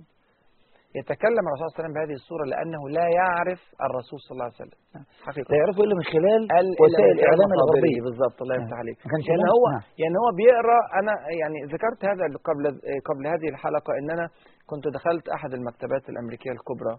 يتكلم 0.99 1.43
الرسول 1.47 1.65
صلى 1.65 1.69
الله 1.69 1.75
عليه 1.77 1.81
وسلم 1.83 1.93
بهذه 1.97 2.15
الصورة 2.21 2.43
لأنه 2.53 2.81
لا 2.97 3.05
يعرف 3.19 3.61
الرسول 3.87 4.17
صلى 4.25 4.33
الله 4.35 4.47
عليه 4.49 4.59
وسلم. 4.61 4.79
حقيقة. 5.27 5.47
لا 5.51 5.57
يعرفوا 5.61 5.83
إلا 5.85 5.95
من 5.99 6.05
خلال 6.15 6.41
ال- 6.61 6.75
وسائل 6.83 7.11
ال- 7.11 7.17
الإعلام 7.19 7.49
المصادري 7.51 7.69
الغربيه 7.69 7.99
بالظبط 8.07 8.37
الله 8.43 8.55
نعم. 8.55 8.65
يفتح 8.65 8.77
عليك. 8.83 8.97
يعني. 9.29 9.43
هو 9.55 9.63
نعم. 9.73 9.83
يعني 10.01 10.15
هو 10.21 10.27
بيقرأ 10.39 10.79
أنا 10.99 11.13
يعني 11.41 11.57
ذكرت 11.73 12.01
هذا 12.11 12.23
قبل 12.49 12.63
قبل 13.09 13.23
هذه 13.33 13.47
الحلقة 13.53 13.91
إن 13.99 14.07
أنا 14.15 14.25
كنت 14.71 14.85
دخلت 14.97 15.25
أحد 15.37 15.51
المكتبات 15.59 16.03
الأمريكية 16.11 16.51
الكبرى 16.57 16.93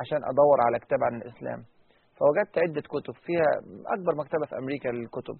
عشان 0.00 0.20
أدور 0.32 0.58
على 0.66 0.76
كتاب 0.84 1.00
عن 1.08 1.14
الإسلام. 1.20 1.60
فوجدت 2.18 2.54
عدة 2.64 2.82
كتب 2.94 3.14
فيها 3.26 3.48
أكبر 3.96 4.12
مكتبة 4.22 4.44
في 4.50 4.54
أمريكا 4.62 4.88
للكتب. 4.98 5.36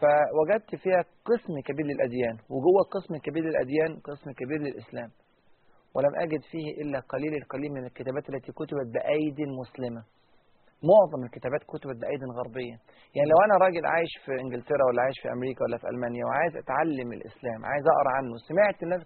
فوجدت 0.00 0.70
فيها 0.82 1.00
قسم 1.30 1.54
كبير 1.68 1.86
للأديان 1.90 2.34
وجوه 2.54 2.78
القسم 2.84 3.14
الكبير 3.14 3.42
للأديان 3.48 3.90
قسم 4.08 4.28
كبير 4.40 4.58
للإسلام. 4.66 5.10
ولم 5.94 6.14
أجد 6.24 6.42
فيه 6.50 6.66
إلا 6.82 6.98
قليل 7.12 7.34
القليل 7.42 7.70
من 7.76 7.84
الكتابات 7.90 8.24
التي 8.30 8.52
كتبت 8.52 8.86
بايدي 8.94 9.44
مسلمة. 9.62 10.02
معظم 10.90 11.20
الكتابات 11.26 11.62
كتبت 11.72 11.96
بأيد 12.02 12.22
غربية. 12.38 12.76
يعني 13.16 13.28
لو 13.32 13.38
أنا 13.46 13.54
راجل 13.64 13.84
عايش 13.94 14.12
في 14.24 14.32
إنجلترا 14.42 14.82
ولا 14.88 15.02
عايش 15.06 15.18
في 15.22 15.28
أمريكا 15.36 15.60
ولا 15.64 15.76
في 15.80 15.86
ألمانيا 15.92 16.24
وعايز 16.26 16.52
أتعلم 16.62 17.08
الإسلام 17.18 17.60
عايز 17.70 17.84
أقرأ 17.94 18.10
عنه 18.18 18.32
سمعت 18.48 18.78
الناس 18.86 19.02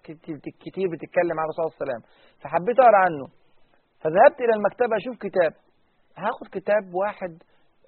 كتير, 0.65 0.85
بتتكلم 0.93 1.35
عن 1.39 1.45
الرسول 1.45 1.61
صلى 1.63 1.67
الله 1.67 1.77
عليه 1.77 1.83
وسلم 1.85 2.01
فحبيت 2.41 2.77
أقرأ 2.85 2.99
عنه 3.05 3.25
فذهبت 4.01 4.37
إلى 4.45 4.53
المكتبة 4.57 4.93
أشوف 5.01 5.15
كتاب. 5.25 5.51
هاخد 6.23 6.47
كتاب 6.57 6.83
واحد 7.01 7.33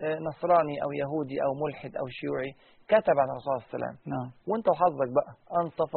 آه، 0.05 0.17
نصراني 0.29 0.75
أو 0.83 0.89
يهودي 1.01 1.37
أو 1.45 1.51
ملحد 1.63 1.93
أو 2.01 2.05
شيوعي 2.19 2.51
كتب 2.93 3.15
عن 3.21 3.27
الرسول 3.31 3.49
صلى 3.51 3.57
الله 3.57 3.67
عليه 3.67 3.75
وسلم 3.75 3.95
نعم. 4.13 4.27
وأنت 4.47 4.65
وحظك 4.71 5.09
بقى 5.17 5.31
أنصف 5.61 5.93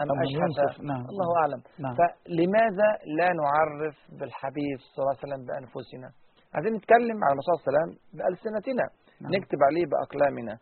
أم 0.00 0.08
ينصف. 0.38 0.80
نعم. 0.90 1.04
الله 1.12 1.28
أعلم 1.40 1.60
نعم. 1.84 1.94
فلماذا 2.00 2.88
لا 3.18 3.28
نعرف 3.40 3.96
بالحبيب 4.18 4.78
صلى 4.90 5.00
الله 5.02 5.14
عليه 5.14 5.24
وسلم 5.26 5.42
بأنفسنا 5.48 6.08
عايزين 6.54 6.72
نتكلم 6.78 7.18
عن 7.24 7.30
الرسول 7.34 7.54
صلى 7.54 7.60
الله 7.60 7.72
عليه 7.72 7.78
وسلم 7.80 7.92
بألسنتنا 8.16 8.86
نعم. 9.22 9.30
نكتب 9.34 9.60
عليه 9.68 9.84
بأقلامنا 9.90 10.54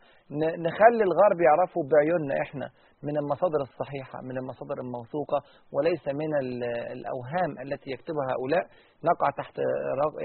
نخلي 0.67 1.03
الغرب 1.09 1.39
يعرفوا 1.49 1.83
بعيوننا 1.93 2.35
إحنا 2.45 2.67
من 3.03 3.17
المصادر 3.17 3.61
الصحيحة 3.69 4.19
من 4.29 4.37
المصادر 4.39 4.77
الموثوقة 4.85 5.39
وليس 5.75 6.05
من 6.21 6.31
ال- 6.43 6.65
الأوهام 6.97 7.51
التي 7.65 7.91
يكتبها 7.91 8.27
هؤلاء 8.33 8.65
نقع 9.11 9.29
تحت 9.41 9.55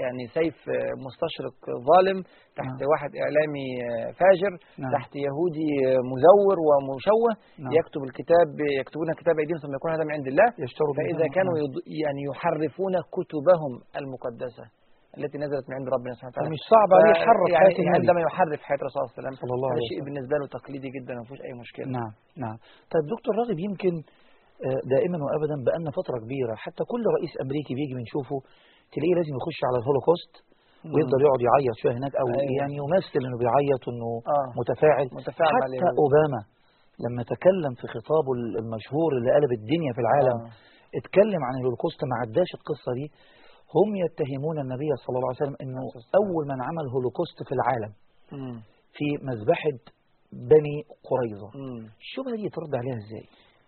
يعني 0.04 0.22
سيف 0.38 0.56
مستشرق 1.06 1.56
ظالم 1.90 2.18
تحت 2.60 2.76
نعم. 2.80 2.90
واحد 2.92 3.10
إعلامي 3.24 3.66
فاجر 4.20 4.52
نعم. 4.82 4.92
تحت 4.96 5.10
يهودي 5.26 5.70
مزور 6.12 6.56
ومشوه 6.68 7.30
نعم. 7.64 7.72
يكتب 7.80 8.02
الكتاب 8.08 8.48
يكتبون 8.80 9.08
كتاب 9.20 9.34
أيديهم 9.38 9.58
ثم 9.64 9.74
يكون 9.78 9.90
هذا 9.94 10.04
من 10.04 10.12
عند 10.18 10.26
الله. 10.32 10.48
فإذا 10.98 11.26
كانوا 11.36 11.54
نعم. 11.58 11.72
يعني 12.04 12.20
يحرفون 12.30 12.94
كتبهم 13.16 13.72
المقدسة 14.00 14.64
التي 15.18 15.36
نزلت 15.44 15.64
من 15.68 15.74
عند 15.78 15.88
ربنا 15.96 16.12
سبحانه 16.16 16.32
وتعالى 16.32 16.48
فمش 16.50 16.62
صعب 16.72 16.90
ف- 16.92 17.06
يحرف 17.14 17.40
يعني 17.56 17.68
النبي. 17.82 17.96
عندما 17.98 18.20
يحرف 18.28 18.60
حياة 18.68 18.80
الرسول 18.82 18.96
صلى 18.98 19.04
الله 19.04 19.12
عليه 19.12 19.20
وسلم 19.22 19.34
صلى 19.42 19.54
الله 19.58 19.68
هذا 19.74 19.82
شيء 19.90 19.98
وسلم. 19.98 20.06
بالنسبة 20.06 20.34
له 20.40 20.46
تقليدي 20.58 20.88
جدا 20.96 21.12
ما 21.18 21.24
فيهوش 21.26 21.40
أي 21.48 21.52
مشكلة 21.62 21.86
نعم 21.98 22.12
نعم 22.44 22.56
طيب 22.92 23.04
دكتور 23.14 23.32
راغب 23.40 23.58
يمكن 23.68 23.94
آه، 24.66 24.80
دائما 24.94 25.18
وابدا 25.26 25.56
بقالنا 25.66 25.90
فترة 25.98 26.16
كبيرة 26.24 26.54
حتى 26.64 26.82
كل 26.92 27.02
رئيس 27.16 27.32
أمريكي 27.44 27.72
بيجي 27.78 27.94
بنشوفه 27.98 28.36
تلاقيه 28.94 29.14
لازم 29.18 29.34
يخش 29.40 29.58
على 29.68 29.76
الهولوكوست 29.80 30.32
ويفضل 30.94 31.18
يقعد 31.26 31.42
يعيط 31.48 31.74
شوية 31.82 31.94
هناك 32.00 32.14
أو 32.22 32.26
أيوة. 32.28 32.52
يعني 32.60 32.74
يمثل 32.82 33.20
إنه 33.26 33.36
بيعيط 33.42 33.82
انه 33.92 34.08
آه. 34.36 34.48
متفاعل 34.60 35.06
متفاعل 35.20 35.54
حتى 35.62 35.68
اليهود. 35.70 35.94
أوباما 36.02 36.40
لما 37.04 37.22
تكلم 37.32 37.72
في 37.80 37.86
خطابه 37.94 38.30
المشهور 38.62 39.10
اللي 39.18 39.30
قلب 39.36 39.52
الدنيا 39.60 39.90
في 39.96 40.00
العالم 40.04 40.38
آه. 40.46 40.50
اتكلم 40.98 41.42
عن 41.48 41.54
الهولوكوست 41.58 42.00
ما 42.10 42.14
عداش 42.22 42.50
القصة 42.58 42.90
دي 42.98 43.06
هم 43.76 43.88
يتهمون 44.04 44.56
النبي 44.64 44.90
صلى 45.04 45.16
الله 45.16 45.28
عليه 45.30 45.42
وسلم 45.42 45.56
والسلام. 45.84 46.14
أول 46.20 46.42
من 46.50 46.58
عمل 46.68 46.84
هولوكوست 46.94 47.38
في 47.48 47.52
العالم. 47.58 47.92
في 48.96 49.06
مذبحة 49.30 49.76
بني 50.52 50.76
قريظة 51.10 51.48
مم. 51.62 51.82
الشبهه 52.04 52.34
دي 52.40 52.48
ترد 52.56 52.72
عليها 52.80 52.98
إزاي؟ 53.04 53.26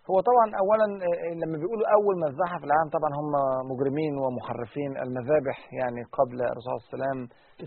هو 0.09 0.17
طبعا 0.29 0.47
اولا 0.63 0.87
آه، 1.07 1.33
لما 1.41 1.57
بيقولوا 1.61 1.87
أول 1.97 2.15
مذبحة 2.25 2.55
في 2.59 2.65
العالم 2.69 2.89
طبعا 2.97 3.11
هم 3.19 3.29
مجرمين 3.71 4.13
ومحرفين 4.23 4.91
المذابح 5.05 5.57
يعني 5.79 6.01
قبل 6.19 6.37
الرسول 6.51 6.73
صلى 6.79 6.93
الله 6.93 6.93
عليه 6.93 7.05
وسلم 7.05 7.19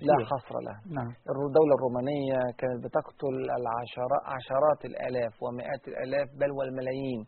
لا. 0.09 0.27
حصرا 0.33 0.55
لها 0.67 0.79
نعم 0.99 1.11
الدولة 1.49 1.73
الرومانية 1.79 2.39
كانت 2.61 2.79
بتقتل 2.85 3.35
العشرات 3.61 4.23
عشرات 4.37 4.81
الآلاف 4.91 5.35
ومئات 5.45 5.83
الآلاف 5.91 6.29
بل 6.41 6.51
والملايين 6.59 7.21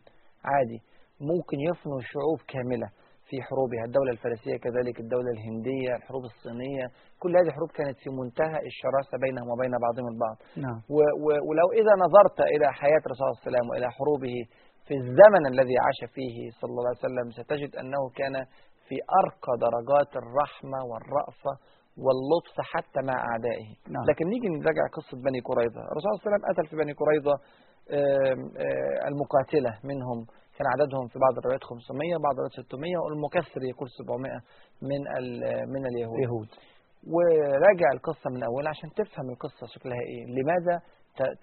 عادي 0.51 0.79
ممكن 1.31 1.57
يفنوا 1.69 1.99
شعوب 2.13 2.39
كاملة 2.53 2.87
في 3.31 3.37
حروبها. 3.47 3.83
الدولة 3.89 4.11
الفارسية 4.15 4.55
كذلك 4.65 4.95
الدولة 5.05 5.29
الهندية 5.35 5.91
الحروب 5.99 6.23
الصينية 6.31 6.85
كل 7.21 7.31
هذه 7.37 7.49
الحروب 7.51 7.71
كانت 7.79 7.97
في 8.03 8.09
منتهى 8.21 8.59
الشراسة 8.69 9.13
بينهم 9.25 9.47
وبين 9.53 9.73
بعضهم 9.85 10.07
البعض. 10.13 10.37
نعم. 10.65 10.79
ولو 11.47 11.67
إذا 11.81 11.93
نظرت 12.05 12.37
إلى 12.53 12.67
حياة 12.81 13.03
الرسول 13.05 13.23
صلى 13.25 13.31
الله 13.31 13.41
عليه 13.41 13.49
وسلم 13.49 13.65
وإلى 13.69 13.87
حروبه 13.97 14.35
في 14.87 14.93
الزمن 15.01 15.43
الذي 15.53 15.75
عاش 15.85 15.99
فيه 16.15 16.35
صلى 16.59 16.73
الله 16.77 16.91
عليه 16.91 17.05
وسلم 17.05 17.27
ستجد 17.39 17.71
أنه 17.81 18.01
كان 18.19 18.35
في 18.87 18.95
أرقى 19.21 19.53
درجات 19.65 20.11
الرحمة 20.21 20.79
والرأفة 20.89 21.53
واللطف 22.03 22.55
حتى 22.73 22.99
مع 23.09 23.17
أعدائه. 23.31 23.69
نعم. 23.93 24.03
لكن 24.09 24.25
نيجي 24.33 24.47
نراجع 24.49 24.83
قصة 24.97 25.15
بني 25.27 25.39
قريظة. 25.49 25.81
الرسول 25.91 26.07
صلى 26.09 26.13
الله 26.13 26.23
عليه 26.23 26.29
وسلم 26.31 26.43
قتل 26.49 26.65
في 26.69 26.75
بني 26.81 26.93
قريظة 27.01 27.35
المقاتلة 29.09 29.71
منهم. 29.91 30.19
كان 30.57 30.67
عددهم 30.73 31.05
في 31.11 31.17
بعض 31.25 31.33
الروايات 31.37 31.63
500 31.63 32.17
بعض 32.27 32.33
الروايات 32.33 32.55
600 32.67 32.97
والمكسر 33.03 33.61
يقول 33.71 33.87
700 33.89 34.31
من 34.89 35.01
من 35.73 35.83
اليهود. 35.91 36.19
يهود 36.25 36.49
وراجع 37.13 37.89
القصة 37.97 38.27
من 38.35 38.43
أولها 38.43 38.69
عشان 38.75 38.89
تفهم 39.01 39.27
القصة 39.33 39.63
شكلها 39.75 40.01
إيه. 40.11 40.23
لماذا 40.37 40.75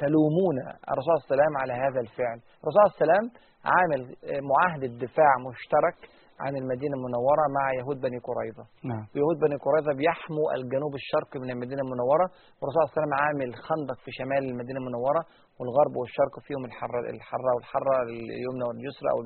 تلومون 0.04 0.56
الرسول 0.92 1.12
صلى 1.14 1.18
الله 1.18 1.28
عليه 1.30 1.34
وسلم 1.34 1.54
على 1.62 1.72
هذا 1.84 2.00
الفعل؟ 2.06 2.38
الرسول 2.60 2.72
صلى 2.74 2.84
الله 2.84 2.94
عليه 2.96 3.04
وسلم 3.04 3.26
عامل 3.74 4.00
آه، 4.24 4.40
معاهدة 4.50 4.86
دفاع 5.06 5.32
مشترك 5.48 5.98
عن 6.44 6.52
المدينة 6.60 6.94
المنورة 6.98 7.44
مع 7.56 7.64
يهود 7.80 7.98
بني 8.06 8.18
قريظة. 8.28 8.64
نعم. 8.90 9.04
ويهود 9.12 9.36
بني 9.44 9.56
قريظة 9.66 9.90
بيحموا 10.00 10.46
الجنوب 10.58 10.92
الشرقي 11.00 11.36
من 11.42 11.50
المدينة 11.54 11.82
المنورة. 11.86 12.26
والرسول 12.58 12.74
صلى 12.78 12.84
الله 12.84 12.92
عليه 12.92 13.00
وسلم 13.00 13.14
عامل 13.22 13.48
خندق 13.68 13.98
في 14.04 14.10
شمال 14.18 14.42
المدينة 14.52 14.78
المنورة 14.82 15.22
والغرب 15.58 15.94
والشرق 16.00 16.34
فيهم 16.46 16.62
الحرة 16.70 17.00
الحرة 17.16 17.50
والحرة 17.56 17.94
اليمنى 18.08 18.64
واليسرى 18.68 19.08
أو 19.14 19.18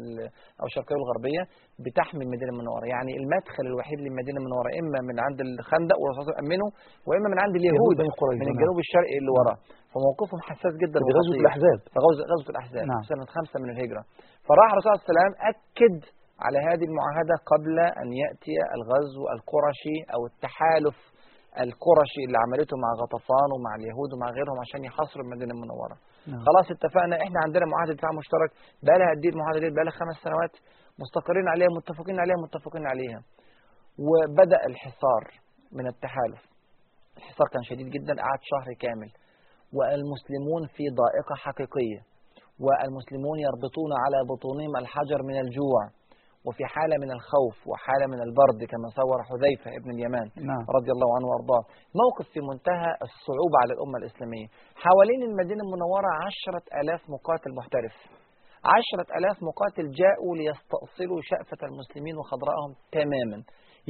أو 0.61 0.65
الشرقية 0.71 0.97
والغربية 0.99 1.43
بتحمي 1.85 2.23
المدينة 2.27 2.51
المنورة. 2.55 2.85
يعني 2.95 3.13
المدخل 3.21 3.65
الوحيد 3.73 3.99
للمدينة 4.05 4.39
المنورة 4.43 4.71
إما 4.81 4.99
من 5.09 5.17
عند 5.27 5.39
الخندق 5.47 5.97
والرسول 6.01 6.23
صلى 6.27 6.37
أمنه 6.45 6.69
وإما 7.09 7.29
من 7.33 7.39
عند 7.45 7.55
اليهود 7.61 7.95
بني 8.01 8.13
قريظة 8.21 8.43
من 8.43 8.49
نعم. 8.49 8.57
الجنوب 8.57 8.77
الشرقي 8.85 9.17
اللي 9.21 9.33
وراه 9.39 9.59
فموقفهم 9.93 10.41
حساس 10.51 10.73
جدا. 10.83 10.99
في 11.07 11.13
غزوة. 11.19 11.37
الأحزاب. 11.45 11.79
في 11.93 11.99
غزوة 12.33 12.49
الأحزاب. 12.55 12.85
نعم. 12.93 13.03
سنة 13.11 13.25
خمسة 13.37 13.57
من 13.63 13.69
الهجرة. 13.75 14.03
فراح 14.49 14.69
الرسول 14.73 14.89
صلى 14.89 14.95
الله 14.95 15.05
عليه 15.05 15.13
وسلم 15.13 15.33
أكد 15.53 15.97
على 16.47 16.59
هذه 16.69 16.85
المعاهدة 16.91 17.35
قبل 17.53 17.77
أن 18.03 18.09
يأتي 18.23 18.57
الغزو 18.77 19.23
القرشي 19.37 19.97
أو 20.15 20.21
التحالف 20.31 20.97
القرشي 21.67 22.23
اللي 22.27 22.39
عملته 22.45 22.75
مع 22.85 22.91
غطفان 23.03 23.49
ومع 23.55 23.73
اليهود 23.81 24.11
ومع 24.15 24.29
غيرهم 24.37 24.59
عشان 24.65 24.81
يحاصروا 24.89 25.25
المدينة 25.27 25.53
المنورة. 25.57 25.97
نعم. 26.31 26.41
خلاص 26.47 26.67
اتفقنا. 26.77 27.15
إحنا 27.25 27.39
عندنا 27.45 27.65
معاهدة 27.73 27.93
دفاع 27.99 28.13
مشترك. 28.21 28.51
بقى 28.85 28.97
لها 28.99 29.11
قد 29.15 29.23
إيه 29.25 29.33
المعاهدة 29.35 29.61
دي؟ 29.65 29.71
بقى 29.77 29.85
لها 29.87 29.97
خمس 30.01 30.17
سنوات. 30.27 30.55
مستقرين 31.03 31.47
عليها 31.55 31.71
متفقين 31.79 32.17
عليها 32.23 32.39
متفقين 32.47 32.85
عليها. 32.93 33.21
وبدأ 34.09 34.61
الحصار 34.71 35.23
من 35.79 35.87
التحالف. 35.93 36.43
الحصار 37.19 37.47
كان 37.55 37.63
شديد 37.71 37.89
جدا 37.97 38.13
قعد 38.25 38.41
شهر 38.51 38.69
كامل. 38.85 39.11
والمسلمون 39.77 40.63
في 40.77 40.85
ضائقة 41.01 41.35
حقيقية. 41.47 42.01
والمسلمون 42.65 43.37
يربطون 43.47 43.91
على 44.03 44.19
بطونهم 44.31 44.73
الحجر 44.83 45.21
من 45.29 45.37
الجوع. 45.45 45.83
وفي 46.47 46.65
حالة 46.75 46.97
من 47.05 47.11
الخوف 47.17 47.57
وحالة 47.71 48.07
من 48.13 48.21
البرد 48.27 48.61
كما 48.73 48.89
صور 48.99 49.19
حذيفة 49.29 49.69
ابن 49.79 49.91
اليمان 49.97 50.27
نعم. 50.51 50.65
رضي 50.77 50.91
الله 50.97 51.09
عنه 51.17 51.27
وأرضاه. 51.31 51.63
موقف 52.03 52.27
في 52.35 52.41
منتهى 52.51 52.91
الصعوبة 53.07 53.57
على 53.63 53.73
الأمة 53.77 53.97
الإسلامية. 54.03 54.47
حوالين 54.85 55.21
المدينة 55.31 55.63
المنورة 55.67 56.11
عشرة 56.27 56.65
ألاف 56.81 57.01
مقاتل 57.15 57.51
محترف. 57.59 57.95
عشرة 58.75 59.09
ألاف 59.19 59.37
مقاتل 59.51 59.87
جاءوا 60.01 60.33
ليستأصلوا 60.41 61.21
شأفة 61.31 61.61
المسلمين 61.71 62.15
وخضراءهم 62.21 62.71
تماما. 62.99 63.39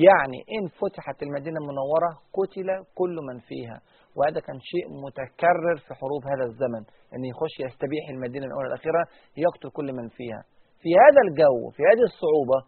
يعني 0.06 0.38
إن 0.56 0.64
فتحت 0.80 1.18
المدينة 1.26 1.58
المنورة 1.62 2.10
قتل 2.38 2.68
كل 3.00 3.16
من 3.28 3.38
فيها. 3.48 3.78
وهذا 4.16 4.40
كان 4.46 4.58
شيء 4.72 4.86
متكرر 5.06 5.76
في 5.86 5.92
حروب 6.00 6.22
هذا 6.32 6.44
الزمن. 6.50 6.82
أن 7.14 7.20
يخش 7.30 7.54
يستبيح 7.66 8.04
المدينة 8.14 8.46
الأولى 8.46 8.68
الأخيرة 8.72 9.02
يقتل 9.44 9.68
كل 9.78 9.88
من 9.98 10.08
فيها. 10.08 10.42
في 10.82 10.90
هذا 11.04 11.20
الجو 11.26 11.70
في 11.76 11.82
هذه 11.90 12.04
الصعوبة 12.10 12.58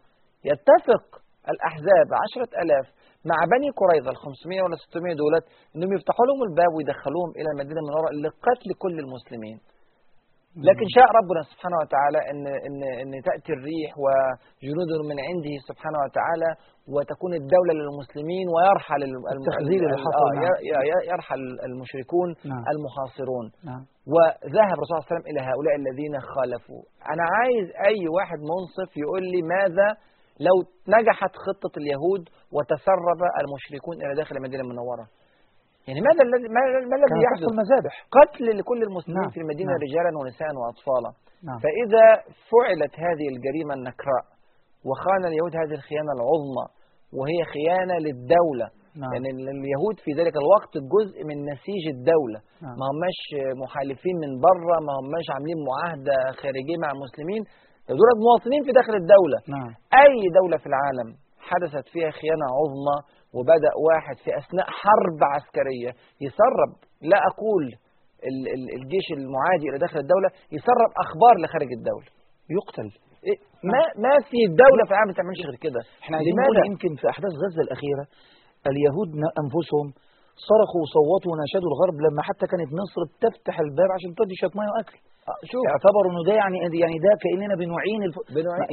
يتفق 0.51 1.05
الأحزاب 1.53 2.07
عشرة 2.23 2.51
ألاف 2.63 2.85
مع 3.31 3.37
بني 3.53 3.69
قريظة 3.81 4.09
ال 4.11 4.17
500 4.17 4.61
ولا 4.61 4.75
600 4.75 5.15
دولت 5.21 5.45
أنهم 5.75 5.91
يفتحوا 5.97 6.25
لهم 6.29 6.41
الباب 6.49 6.71
ويدخلوهم 6.75 7.31
إلى 7.39 7.49
المدينة 7.53 7.79
المنورة 7.83 8.09
لقتل 8.25 8.69
كل 8.83 8.95
المسلمين. 9.05 9.57
لكن 10.69 10.85
شاء 10.97 11.07
ربنا 11.19 11.41
سبحانه 11.51 11.77
وتعالى 11.83 12.19
ان 12.31 12.41
ان 12.67 12.77
إن 13.01 13.11
تأتي 13.29 13.51
الريح 13.57 13.89
وجنود 14.03 14.89
من 15.09 15.17
عنده 15.27 15.53
سبحانه 15.69 15.99
وتعالى 16.05 16.49
وتكون 16.93 17.33
الدولة 17.41 17.73
للمسلمين 17.79 18.45
ويرحل 18.55 19.01
التخذيل 19.35 19.81
اللي 19.85 19.97
ال- 19.99 20.03
حصل، 20.05 20.27
آه، 20.27 20.39
نعم. 20.41 20.85
يرحل 21.13 21.41
المشركون 21.67 22.27
نعم. 22.51 22.63
المحاصرون 22.73 23.45
نعم. 23.69 23.81
وذهب 24.13 24.75
الرسول 24.77 24.91
صلى 24.93 24.99
الله 24.99 25.07
عليه 25.09 25.13
وسلم 25.15 25.25
إلى 25.31 25.41
هؤلاء 25.49 25.73
الذين 25.81 26.13
خالفوا 26.33 26.81
أنا 27.13 27.23
عايز 27.37 27.65
أي 27.89 27.99
واحد 28.17 28.39
منصف 28.53 28.89
يقول 29.03 29.23
لي 29.33 29.41
ماذا 29.55 29.87
لو 30.47 30.55
نجحت 30.95 31.33
خطة 31.45 31.73
اليهود 31.81 32.23
وتسرب 32.55 33.19
المشركون 33.41 33.95
إلى 34.03 34.11
داخل 34.21 34.33
المدينة 34.39 34.63
المنورة؟ 34.65 35.05
يعني 35.87 36.01
ماذا 36.07 36.21
الذي 36.27 36.47
ما 36.55 36.61
الذي 36.85 37.17
تحصل 37.25 37.51
مذابح؟ 37.63 37.93
قتل 38.17 38.45
لكل 38.57 38.79
المسلمين 38.87 39.21
نعم، 39.21 39.33
في 39.35 39.39
المدينة 39.43 39.71
نعم. 39.71 39.83
رجالا 39.85 40.11
ونساء 40.19 40.51
وأطفالا. 40.61 41.11
نعم. 41.47 41.59
فإذا 41.63 42.05
فعلت 42.51 42.93
هذه 43.05 43.27
الجريمة 43.33 43.73
النكراء 43.79 44.25
وخان 44.87 45.21
اليهود 45.29 45.53
هذه 45.61 45.75
الخيانة 45.79 46.11
العظمى 46.17 46.65
وهي 47.17 47.39
خيانة 47.55 47.95
للدولة. 48.05 48.67
نعم. 49.01 49.11
يعني 49.13 49.29
اليهود 49.57 49.97
في 50.05 50.11
ذلك 50.19 50.35
الوقت 50.43 50.73
جزء 50.95 51.17
من 51.29 51.37
نسيج 51.51 51.83
الدولة. 51.95 52.39
نعم. 52.63 52.75
ما 52.79 52.85
هماش 52.91 53.19
محالفين 53.63 54.15
من 54.23 54.31
بره 54.47 54.75
ما 54.87 54.93
هماش 54.99 55.25
عاملين 55.35 55.59
معاهدة 55.69 56.15
خارجية 56.41 56.77
مع 56.83 56.89
المسلمين. 56.95 57.41
دول 57.99 58.09
مواطنين 58.25 58.61
في 58.65 58.71
داخل 58.79 58.95
الدولة. 59.01 59.37
نعم. 59.55 59.71
أي 60.03 60.17
دولة 60.39 60.57
في 60.63 60.67
العالم 60.71 61.09
حدثت 61.49 61.85
فيها 61.93 62.11
خيانة 62.19 62.45
عظمى 62.57 62.97
وبدأ 63.37 63.71
واحد 63.87 64.15
في 64.23 64.29
أثناء 64.41 64.67
حرب 64.81 65.19
عسكرية 65.33 65.91
يسرب 66.25 66.71
لا 67.11 67.19
أقول 67.31 67.65
ال- 68.29 68.49
ال- 68.55 68.71
الجيش 68.77 69.07
المعادي 69.17 69.65
إلى 69.69 69.77
داخل 69.85 69.99
الدولة 70.05 70.29
يسرب 70.57 70.91
أخبار 71.05 71.33
لخارج 71.43 71.69
الدولة 71.79 72.09
يقتل 72.57 72.89
إيه؟ 73.27 73.37
ما 73.71 73.81
ما 74.05 74.13
في 74.29 74.39
دولة 74.63 74.83
في 74.87 74.91
العالم 74.93 75.09
ما 75.11 75.17
تعملش 75.19 75.41
غير 75.49 75.57
كده 75.65 75.79
إحنا 76.03 76.13
عايزين 76.17 76.33
لماذا؟ 76.33 76.49
نقول 76.51 76.67
يمكن 76.71 76.91
في 77.01 77.05
أحداث 77.13 77.33
غزة 77.43 77.61
الأخيرة 77.67 78.03
اليهود 78.71 79.09
أنفسهم 79.43 79.87
صرخوا 80.49 80.81
وصوتوا 80.85 81.29
وناشدوا 81.31 81.69
الغرب 81.71 81.95
لما 82.05 82.21
حتى 82.29 82.45
كانت 82.51 82.69
مصر 82.81 82.99
بتفتح 83.11 83.55
الباب 83.65 83.89
عشان 83.95 84.11
تدي 84.19 84.35
شوية 84.41 84.53
مية 84.59 84.71
وأكل 84.75 84.97
شوف. 85.51 85.63
اعتبروا 85.73 86.09
إنه 86.11 86.21
ده 86.29 86.33
يعني 86.41 86.57
يعني 86.83 86.97
ده 87.05 87.11
كأننا 87.23 87.55
بنعين 87.61 88.01
الف... 88.07 88.17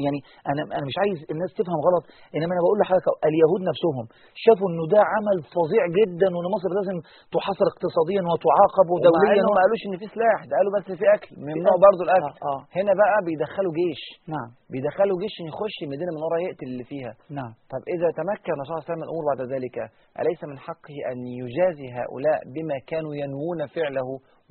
يعني 0.04 0.18
أنا 0.50 0.60
أنا 0.76 0.84
مش 0.90 0.96
عايز 1.02 1.18
الناس 1.34 1.50
تفهم 1.60 1.78
غلط 1.86 2.04
إنما 2.36 2.52
أنا 2.54 2.62
بقول 2.64 2.76
لحضرتك 2.80 3.08
اليهود 3.28 3.60
نفسهم 3.70 4.04
شافوا 4.44 4.68
إنه 4.72 4.84
ده 4.94 5.00
عمل 5.14 5.36
فظيع 5.56 5.82
جدا 5.98 6.28
وإن 6.34 6.46
مصر 6.56 6.70
لازم 6.78 6.96
تحاصر 7.34 7.66
اقتصاديا 7.72 8.22
وتعاقب 8.30 8.86
ودوليا. 8.92 9.32
إنهم 9.42 9.54
ما 9.58 9.62
قالوش 9.64 9.82
إن 9.88 9.94
في 10.02 10.06
سلاح 10.14 10.38
ده 10.48 10.54
قالوا 10.58 10.72
بس 10.76 10.86
في 11.00 11.04
أكل 11.16 11.30
ممنوع. 11.46 11.74
برضه 11.86 12.02
الأكل. 12.06 12.32
آه، 12.34 12.46
آه. 12.52 12.60
هنا 12.78 12.92
بقى 13.00 13.16
بيدخلوا 13.26 13.72
جيش. 13.80 14.02
نعم. 14.34 14.48
بيدخلوا 14.72 15.16
جيش 15.22 15.34
يخش 15.50 15.76
المدينة 15.86 16.10
من 16.16 16.20
ورا 16.26 16.38
يقتل 16.46 16.66
اللي 16.72 16.86
فيها. 16.92 17.12
نعم. 17.38 17.52
طب 17.72 17.82
إذا 17.94 18.08
تمكن 18.20 18.50
الرسول 18.54 18.68
صلى 18.68 18.76
الله 18.76 18.84
عليه 18.84 18.90
وسلم 18.90 19.00
من 19.02 19.06
الأمور 19.08 19.24
بعد 19.30 19.40
ذلك 19.54 19.76
أليس 20.20 20.40
من 20.50 20.56
حقه 20.68 20.96
أن 21.10 21.18
يجازي 21.42 21.86
هؤلاء 21.98 22.38
بما 22.54 22.76
كانوا 22.90 23.12
ينوون 23.22 23.60
فعله 23.76 24.08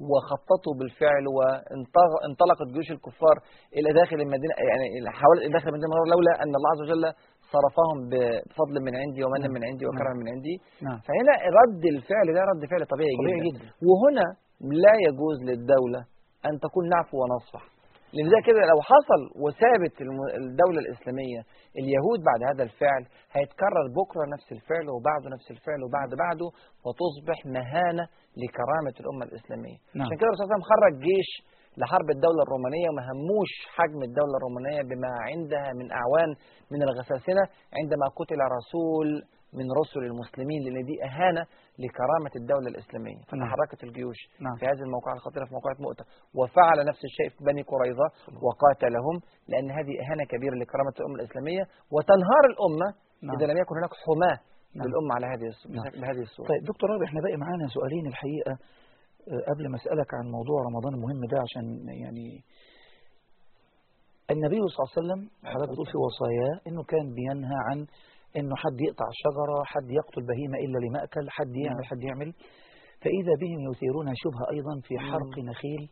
وخططوا 0.09 0.73
بالفعل 0.79 1.25
وانطلقت 1.35 2.67
جيوش 2.73 2.89
الكفار 2.97 3.35
إلى 3.77 3.89
داخل 3.99 4.15
المدينة 4.25 4.53
يعني 4.69 4.85
إلى 4.97 5.49
داخل 5.55 5.69
المنورة 5.69 6.05
لولا 6.13 6.33
أن 6.43 6.51
الله 6.57 6.69
عز 6.73 6.81
وجل 6.85 7.03
صرفهم 7.53 7.97
بفضل 8.11 8.75
من 8.87 8.93
عندي 9.01 9.23
ومن 9.25 9.41
نعم. 9.41 9.51
من 9.55 9.63
عندي 9.69 9.85
وكرم 9.87 10.15
من 10.21 10.27
عندي 10.33 10.55
نعم 10.87 10.99
فهنا 11.07 11.33
رد 11.59 11.83
الفعل 11.95 12.27
ده 12.37 12.41
رد 12.51 12.63
فعل 12.71 12.81
طبيعي, 12.93 13.15
طبيعي 13.21 13.39
جدا. 13.47 13.59
جدا. 13.59 13.67
وهنا 13.89 14.25
لا 14.85 14.93
يجوز 15.07 15.37
للدولة 15.49 16.01
أن 16.47 16.53
تكون 16.65 16.83
نعفو 16.93 17.15
ونصفح 17.21 17.63
لأن 18.13 18.29
ده 18.35 18.39
كده 18.47 18.61
لو 18.71 18.79
حصل 18.91 19.21
وثابت 19.43 19.95
الدولة 20.41 20.79
الإسلامية 20.83 21.41
اليهود 21.79 22.19
بعد 22.29 22.41
هذا 22.49 22.63
الفعل 22.63 23.03
هيتكرر 23.35 23.85
بكرة 23.99 24.23
نفس 24.35 24.47
الفعل 24.51 24.85
وبعده 24.95 25.27
نفس 25.35 25.47
الفعل 25.55 25.79
وبعد 25.85 26.09
بعده 26.23 26.47
وتصبح 26.85 27.37
مهانة 27.57 28.05
لكرامة 28.41 28.95
الأمة 29.01 29.23
الإسلامية 29.29 29.77
نعم. 29.95 30.05
عشان 30.05 30.17
كده 30.17 30.27
الرسول 30.27 30.37
صلى 30.41 30.45
الله 30.45 30.53
عليه 30.55 30.63
وسلم 30.63 30.71
خرج 30.73 30.93
جيش 31.07 31.29
لحرب 31.81 32.09
الدولة 32.15 32.41
الرومانية 32.45 32.87
وما 32.89 33.03
هموش 33.11 33.51
حجم 33.75 33.99
الدولة 34.09 34.35
الرومانية 34.39 34.81
بما 34.91 35.11
عندها 35.29 35.69
من 35.79 35.87
أعوان 35.99 36.29
من 36.73 36.79
الغساسنة 36.87 37.43
عندما 37.79 38.05
قتل 38.19 38.39
رسول 38.57 39.07
من 39.59 39.67
رسل 39.81 39.99
المسلمين 40.11 40.59
لأن 40.63 40.85
دي 40.89 40.95
إهانة 41.07 41.43
لكرامة 41.83 42.33
الدولة 42.41 42.67
الإسلامية 42.73 43.19
نعم. 43.21 43.27
فتحركت 43.31 43.79
الجيوش 43.87 44.19
نعم. 44.45 44.55
في 44.59 44.65
هذه 44.71 44.81
الموقعة 44.87 45.13
الخطيرة 45.19 45.45
في 45.47 45.53
موقعة 45.57 45.77
مؤتة 45.85 46.03
وفعل 46.39 46.77
نفس 46.89 47.01
الشيء 47.09 47.29
في 47.35 47.39
بني 47.49 47.61
قريظة 47.73 48.07
وقاتلهم 48.45 49.15
لأن 49.51 49.67
هذه 49.77 49.93
إهانة 50.03 50.23
كبيرة 50.33 50.55
لكرامة 50.61 50.93
الأمة 50.99 51.15
الإسلامية 51.19 51.63
وتنهار 51.93 52.43
الأمة 52.51 52.87
نعم. 53.25 53.35
إذا 53.35 53.45
لم 53.51 53.57
يكن 53.61 53.73
هناك 53.79 53.93
حماة 54.05 54.37
نعم. 54.75 54.87
للأمة 54.87 55.11
على 55.17 55.25
هذه 55.33 55.47
نعم. 55.75 56.01
بهذه 56.01 56.21
الصورة 56.27 56.47
طيب 56.47 56.63
دكتور 56.71 56.89
رابح 56.89 57.07
إحنا 57.09 57.21
باقي 57.21 57.37
معانا 57.43 57.67
سؤالين 57.67 58.05
الحقيقة 58.07 58.51
آه، 59.31 59.41
قبل 59.51 59.63
ما 59.71 59.75
أسألك 59.81 60.09
عن 60.13 60.25
موضوع 60.37 60.57
رمضان 60.69 60.93
المهم 60.97 61.21
ده 61.31 61.37
عشان 61.45 61.65
يعني 62.03 62.27
النبي 64.33 64.59
صلى 64.67 64.79
الله 64.79 64.91
عليه 64.91 65.01
وسلم 65.01 65.21
حضرتك 65.51 65.71
بتقول 65.71 65.87
في 65.93 65.97
وصاياه 66.07 66.55
إنه 66.67 66.83
كان 66.83 67.05
بينهى 67.19 67.59
عن 67.69 67.77
إنه 68.39 68.55
حد 68.63 68.77
يقطع 68.87 69.07
شجرة 69.23 69.57
حد 69.73 69.89
يقتل 69.99 70.21
بهيمة 70.29 70.57
إلا 70.65 70.77
لمأكل 70.85 71.29
حد 71.29 71.53
يعمل 71.65 71.85
حد 71.85 72.01
يعمل 72.09 72.29
فإذا 73.03 73.33
بهم 73.41 73.59
يثيرون 73.71 74.07
شبهة 74.23 74.45
أيضا 74.55 74.73
في 74.87 74.93
حرق 74.99 75.33
نخيل 75.49 75.83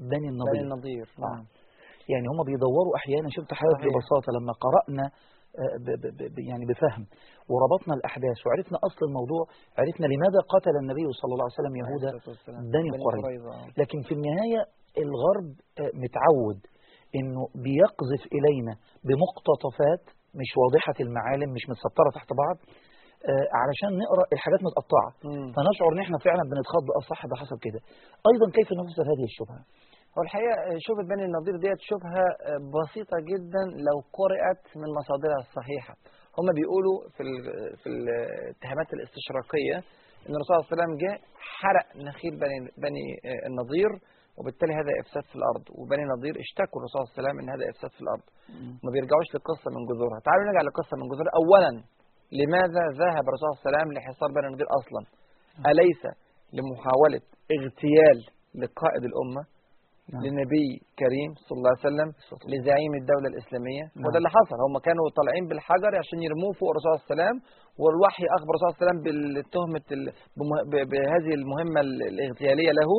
بني 0.00 0.08
بني 0.10 0.28
النضير 0.28 0.62
النضير 0.62 1.06
آه. 1.18 1.20
نعم 1.20 1.44
يعني 2.12 2.26
هم 2.32 2.40
بيدوروا 2.48 2.94
أحيانا 2.96 3.28
شفت 3.36 3.50
حضرتك. 3.60 3.84
ببساطة 3.84 4.28
لما 4.36 4.52
قرأنا 4.64 5.04
يعني 6.50 6.64
بفهم. 6.72 7.04
وربطنا 7.52 7.94
الأحداث 7.98 8.38
وعرفنا 8.46 8.78
أصل 8.88 9.02
الموضوع 9.08 9.42
عرفنا 9.80 10.06
لماذا 10.12 10.40
قتل 10.54 10.74
النبي 10.82 11.06
صلى 11.20 11.32
الله 11.34 11.46
عليه 11.46 11.58
وسلم 11.60 11.74
يهوذا 11.80 12.10
بني 12.76 12.90
قريظة. 13.06 13.22
لكن 13.80 13.98
في 14.06 14.12
النهاية 14.18 14.60
الغرب 15.04 15.48
آه، 15.82 15.92
متعود 16.04 16.60
إنه 17.18 17.42
بيقذف 17.64 18.22
إلينا 18.36 18.74
بمقتطفات 19.06 20.04
مش 20.40 20.50
واضحة 20.62 20.96
المعالم 21.04 21.48
مش 21.56 21.64
متسطرة 21.70 22.10
تحت 22.18 22.28
بعض 22.42 22.56
آه، 23.30 23.46
علشان 23.60 23.90
نقرأ 24.02 24.24
الحاجات 24.36 24.60
متقطعة. 24.68 25.10
مم. 25.24 25.48
فنشعر 25.54 25.88
إن 25.94 26.00
إحنا 26.06 26.18
فعلا 26.26 26.42
بنتخض 26.52 26.84
آه 26.96 27.02
صح 27.12 27.20
ده 27.30 27.34
حصل 27.42 27.56
كده. 27.66 27.80
أيضا 28.30 28.46
كيف 28.56 28.68
نفسر 28.80 29.04
هذه 29.12 29.24
الشبهة؟ 29.30 29.60
هو 30.18 30.22
الحقيقة 30.22 30.54
شبهة 30.86 31.04
بني 31.12 31.24
النضير 31.28 31.56
ديت 31.64 31.80
شبهة 31.90 32.24
بسيطة 32.76 33.16
جدا 33.30 33.64
لو 33.88 33.96
قرأت 34.18 34.64
من 34.80 34.88
مصادرها 34.98 35.40
الصحيحة. 35.46 35.94
هم 36.38 36.46
بيقولوا 36.58 36.96
في 37.14 37.22
في 37.80 37.86
الاتهامات 37.94 38.88
الاستشراقية 38.96 39.76
إن 40.24 40.32
الرسول 40.36 40.52
صلى 40.52 40.58
الله 40.58 40.68
عليه 40.68 40.76
وسلم 40.76 40.92
جه 41.02 41.12
حرق 41.60 41.86
نخيل 42.08 42.34
بني 42.44 42.58
بني 42.84 43.04
النضير 43.48 43.90
وبالتالي 44.38 44.72
هذا 44.80 44.92
إفساد 45.02 45.24
في 45.30 45.36
الأرض. 45.40 45.64
وبني 45.78 46.02
النضير 46.06 46.34
اشتكوا 46.44 46.76
الرسول 46.80 46.98
صلى 46.98 47.02
الله 47.04 47.12
عليه 47.14 47.20
وسلم 47.20 47.36
إن 47.40 47.48
هذا 47.54 47.64
إفساد 47.72 47.90
في 47.96 48.00
الأرض. 48.04 48.26
ما 48.84 48.90
بيرجعوش 48.94 49.28
للقصة 49.34 49.68
من 49.76 49.82
جذورها. 49.90 50.18
تعالوا 50.26 50.44
نرجع 50.48 50.62
للقصة 50.66 50.94
من 51.00 51.06
جذورها. 51.12 51.34
اولا 51.40 51.72
لماذا 52.40 52.84
ذهب 53.02 53.24
الرسول 53.28 53.46
صلى 53.48 53.54
الله 53.56 53.62
عليه 53.64 53.72
وسلم 53.72 53.88
لحصار 53.96 54.28
بني 54.36 54.46
النضير 54.50 54.68
أصلا؟ 54.80 55.02
أليس 55.70 56.02
لمحاولة 56.56 57.22
اغتيال 57.56 58.18
لقائد 58.60 59.02
الأمة؟ 59.10 59.42
نعم. 60.12 60.22
لنبي 60.26 60.66
كريم 61.02 61.30
صلى 61.46 61.56
الله 61.58 61.72
عليه 61.74 61.86
وسلم 61.88 62.08
لزعيم 62.52 62.92
الدولة 63.00 63.26
الإسلامية. 63.32 63.84
نعم. 63.96 64.04
وده 64.06 64.18
اللي 64.20 64.30
حصل. 64.36 64.56
هم 64.66 64.74
كانوا 64.86 65.06
طالعين 65.18 65.44
بالحجر 65.48 65.90
عشان 66.02 66.18
يرموه 66.26 66.52
فوق 66.60 66.68
الرسول 66.72 66.90
صلى 66.90 66.96
الله 66.96 67.06
عليه 67.06 67.14
وسلم 67.14 67.36
والوحي 67.82 68.24
أخبر 68.36 68.50
الرسول 68.52 68.66
صلى 68.68 68.72
الله 68.74 68.80
عليه 68.80 68.86
وسلم 68.88 68.98
بالتهمة 69.34 69.86
ال- 69.96 70.12
بمه- 70.38 70.64
ب- 70.72 70.86
بهذه 70.92 71.32
المهمة 71.40 71.78
ال- 71.86 72.02
الاغتيالية 72.12 72.72
له. 72.80 72.90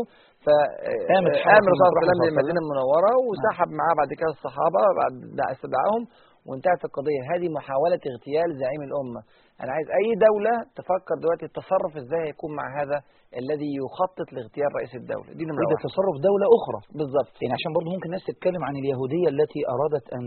فقام 0.45 1.23
حركة 1.45 1.65
الرسول 1.67 1.79
صلى 1.81 1.89
الله 1.91 2.01
عليه 2.01 2.11
وسلم 2.13 2.25
للمدينة 2.29 2.59
المنورة 2.63 3.11
وسحب 3.27 3.69
معاه 3.79 3.93
بعد 4.01 4.11
كده 4.19 4.31
الصحابة 4.37 4.81
بعد 4.99 5.13
دع- 5.39 5.51
استدعاهم 5.55 6.03
وانتهت 6.47 6.81
القضية. 6.89 7.21
هذه 7.31 7.47
محاولة 7.57 8.01
اغتيال 8.11 8.49
زعيم 8.61 8.81
الأمة. 8.89 9.21
أنا 9.63 9.71
عايز 9.75 9.87
أي 9.99 10.07
دولة 10.27 10.53
تفكر 10.79 11.15
دلوقتي 11.23 11.45
التصرف 11.49 11.91
إزاي 12.01 12.21
هيكون 12.27 12.51
مع 12.59 12.65
هذا 12.81 12.97
الذي 13.41 13.69
يخطط 13.81 14.27
لاغتيال 14.35 14.69
رئيس 14.77 14.93
الدولة؟ 15.01 15.29
دي 15.37 15.43
نمرة 15.49 15.65
واحد. 15.69 15.83
تصرف 15.87 16.15
دولة 16.29 16.45
أخرى. 16.57 16.79
بالظبط. 16.99 17.33
يعني 17.41 17.53
عشان 17.57 17.71
برضه 17.77 17.89
ممكن 17.93 18.07
الناس 18.09 18.23
تتكلم 18.31 18.61
عن 18.67 18.73
اليهودية 18.81 19.27
التي 19.35 19.61
أرادت 19.75 20.05
أن 20.17 20.25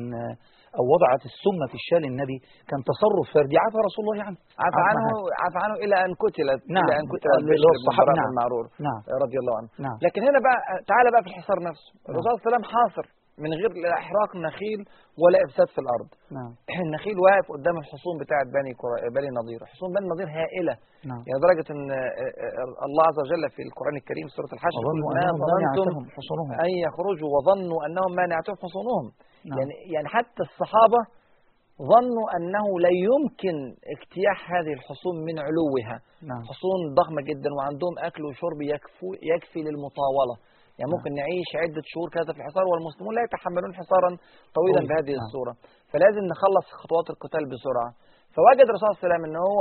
أو 0.79 0.85
وضعت 0.95 1.23
السم 1.31 1.59
في 1.71 1.77
الشال 1.81 2.03
النبي 2.13 2.39
كان 2.71 2.81
تصرف 2.91 3.27
فردي. 3.35 3.57
عفى 3.65 3.79
رسول 3.89 4.03
الله 4.05 4.19
عنه. 4.29 4.39
عفى 4.65 4.83
عنه 4.91 5.05
عفى 5.45 5.59
عنه 5.65 5.75
إلى 5.85 5.97
أن 6.05 6.11
قتلت 6.23 6.61
نعم. 6.77 6.85
إلى 6.87 6.95
أن 7.01 7.05
قتل 7.13 7.29
الصحابة. 7.79 8.13
نعم. 8.21 8.33
نعم. 8.87 9.01
رضي 9.25 9.39
الله 9.43 9.55
عنه. 9.59 9.69
نعم. 9.87 9.97
لكن 10.07 10.21
هنا 10.29 10.39
بقى 10.47 10.59
تعالى 10.91 11.09
بقى 11.15 11.23
في 11.25 11.31
الحصار 11.33 11.59
نفسه. 11.69 11.89
الرسول 12.09 12.25
صلى 12.25 12.35
الله 12.37 12.43
عليه 12.45 12.51
وسلم 12.51 12.65
حاصر. 12.75 13.07
من 13.39 13.51
غير 13.61 13.73
لا 13.85 13.93
إحراق 14.03 14.31
نخيل 14.37 14.81
ولا 15.23 15.39
إفساد 15.47 15.69
في 15.75 15.81
الأرض. 15.85 16.09
نعم. 16.37 16.53
النخيل 16.87 17.17
واقف 17.25 17.47
قدام 17.57 17.77
الحصون 17.83 18.15
بتاعت 18.23 18.47
بني 18.57 18.73
كرا... 18.81 18.97
بني 19.17 19.31
نضير 19.39 19.61
حصون 19.73 19.89
بني 19.97 20.07
نضير 20.13 20.29
هائلة. 20.39 20.75
نعم. 21.11 21.23
يعني 21.27 21.39
لدرجة 21.41 21.67
أن 21.75 21.83
آه، 21.91 21.97
آه، 21.97 22.87
الله 22.87 23.05
عز 23.11 23.19
وجل 23.25 23.43
في 23.55 23.63
القرآن 23.69 23.97
الكريم 24.01 24.27
سورة 24.37 24.51
الحشر 24.57 24.83
ما 25.17 25.27
ظننتم 25.51 25.95
حصونهم 26.17 26.49
أن 26.65 26.71
يخرجوا 26.87 27.29
وظنوا 27.35 27.81
أنهم 27.87 28.11
مانعتهم 28.21 28.57
حصونهم 28.65 29.07
نعم. 29.49 29.59
يعني 29.59 29.75
يعني 29.95 30.09
حتى 30.17 30.43
الصحابة 30.49 31.01
ظنوا 31.93 32.27
أنه 32.37 32.67
لا 32.85 32.93
يمكن 33.09 33.57
اجتياح 33.95 34.39
هذه 34.55 34.73
الحصون 34.79 35.17
من 35.29 35.37
علوها. 35.47 35.97
نعم. 36.31 36.43
حصون 36.51 36.79
ضخمة 37.01 37.23
جدا 37.31 37.51
وعندهم 37.57 37.95
أكل 37.99 38.23
وشرب 38.25 38.61
يكفو 38.73 39.09
يكفي 39.33 39.61
للمطاولة. 39.67 40.35
يعني 40.79 40.89
نعم. 40.91 40.95
ممكن 40.95 41.11
نعيش 41.21 41.51
عدة 41.63 41.83
شهور 41.93 42.09
كذا 42.17 42.31
في 42.35 42.39
الحصار 42.43 42.65
والمسلمون 42.71 43.13
لا 43.17 43.23
يتحملون 43.27 43.71
حصارا 43.81 44.11
طويلا 44.59 44.81
طويل. 44.81 44.89
بهذه 44.91 45.13
نعم. 45.17 45.25
الصورة. 45.27 45.53
فلازم 45.93 46.23
نخلص 46.33 46.67
خطوات 46.81 47.07
القتال 47.15 47.43
بسرعة. 47.53 47.91
فوجد 48.37 48.67
الرسول 48.69 48.87
صلى 48.87 48.91
الله 48.95 49.01
عليه 49.01 49.07
وسلم 49.09 49.23
إن 49.29 49.37
هو 49.49 49.59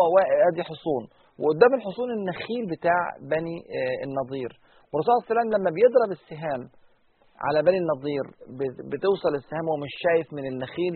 ادي 0.50 0.62
حصون 0.70 1.04
وقدام 1.42 1.72
الحصون 1.80 2.10
النخيل 2.18 2.64
بتاع 2.74 3.00
بني 3.34 3.56
آه، 3.78 3.98
النضير 4.08 4.52
والرسول 4.90 5.12
صلى 5.14 5.18
الله 5.20 5.26
عليه 5.28 5.34
وسلم 5.34 5.50
لما 5.56 5.70
بيضرب 5.78 6.12
السهام 6.20 6.62
على 7.46 7.60
بني 7.68 7.78
النضير 7.84 8.26
بت- 8.60 8.82
بتوصل 8.92 9.32
السهام 9.42 9.66
وهو 9.68 9.78
مش 9.86 9.94
شايف 10.06 10.28
من 10.38 10.46
النخيل 10.52 10.94